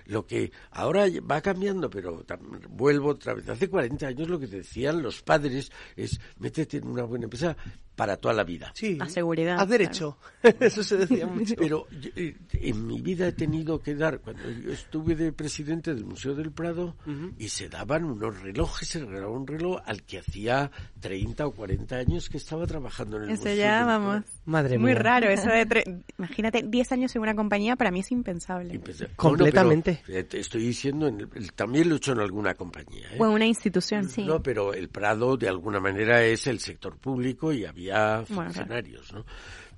[0.06, 2.24] Lo que ahora va cambiando, pero
[2.70, 3.48] vuelvo otra vez.
[3.50, 7.56] Hace 40 años lo que decían los padres es métete en una buena empresa
[7.96, 8.72] para toda la vida.
[8.74, 9.60] Sí, a seguridad.
[9.60, 10.18] A derecho.
[10.60, 11.56] Eso se decía mucho.
[11.58, 16.06] Pero eh, en mi vida he tenido que dar, cuando yo estuve de presidente del
[16.06, 16.96] Museo del Prado,
[17.38, 21.96] y se daban unos relojes, se regalaba un reloj al que hacía 30 o 40
[21.96, 23.56] años que estaba trabajando en el Eso Museo.
[23.56, 24.24] ya, vamos.
[24.46, 26.02] Madre Muy raro, eso de.
[26.18, 28.80] Imagínate, 10 años en una compañía para mí es impensable.
[29.16, 30.02] Completamente.
[30.08, 33.08] Eh, estoy diciendo, en también lo he hecho en alguna compañía.
[33.14, 33.18] ¿eh?
[33.20, 34.24] O en una institución, sí.
[34.24, 37.91] No, pero el Prado de alguna manera es el sector público y había
[38.26, 39.26] funcionarios, ¿no?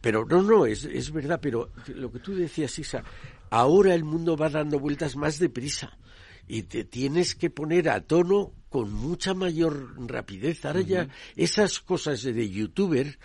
[0.01, 3.03] Pero no, no, es, es verdad, pero lo que tú decías, Isa,
[3.49, 5.97] ahora el mundo va dando vueltas más deprisa
[6.47, 10.65] y te tienes que poner a tono con mucha mayor rapidez.
[10.65, 13.17] Ahora ya esas cosas de youtuber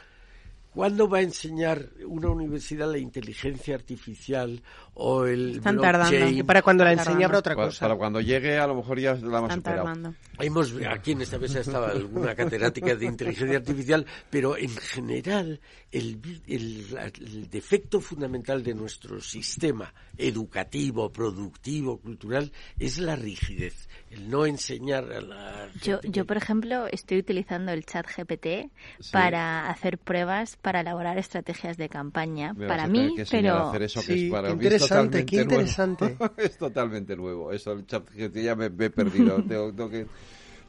[0.74, 4.62] ¿Cuándo va a enseñar una universidad la inteligencia artificial
[4.94, 6.00] o el Están blockchain?
[6.10, 6.28] tardando.
[6.38, 7.80] Y para cuando la enseñe habrá otra cosa.
[7.80, 9.84] para cuando llegue, a lo mejor ya la hemos Están superado.
[9.86, 10.14] tardando.
[10.38, 15.60] Hemos, aquí en esta mesa estaba alguna catedrática de inteligencia artificial, pero en general
[15.90, 24.46] el, el defecto fundamental de nuestro sistema educativo, productivo, cultural, es la rigidez, el no
[24.46, 29.12] enseñar a la Yo, gente yo, por ejemplo, estoy utilizando el chat GPT Sí.
[29.12, 32.52] para hacer pruebas para elaborar estrategias de campaña.
[32.54, 35.26] Me para mí, que enseñar a pero hacer eso que Sí, es para interesante, totalmente
[35.26, 35.52] qué nuevo.
[35.60, 36.16] interesante.
[36.38, 37.52] es totalmente nuevo.
[37.52, 39.42] Eso, el chat GPT ya me, me he perdido.
[39.48, 40.06] tengo, tengo que,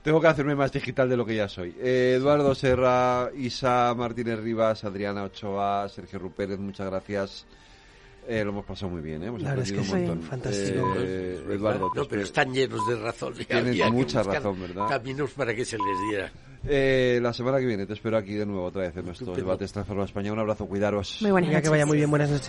[0.04, 1.76] tengo que hacerme más digital de lo que ya soy.
[1.80, 7.46] Eh, Eduardo Serra, Isa Martínez Rivas, Adriana Ochoa, Sergio Rupérez, muchas gracias.
[8.32, 9.26] Eh, lo hemos pasado muy bien, ¿eh?
[9.26, 10.22] hemos La verdad es que un sí, montón.
[10.22, 10.94] fantástico.
[11.00, 13.34] Eh, Eduardo, te no, pero están llenos de razón.
[13.34, 14.88] Tienes mucha razón, ¿verdad?
[14.88, 16.32] Caminos para que se les diera.
[16.68, 19.66] Eh, la semana que viene te espero aquí de nuevo otra vez en nuestro debate
[19.66, 20.32] Transforma España.
[20.32, 21.18] Un abrazo, cuidaros.
[21.22, 22.48] Muy buenas Venga, que vaya muy bien, buenas noches.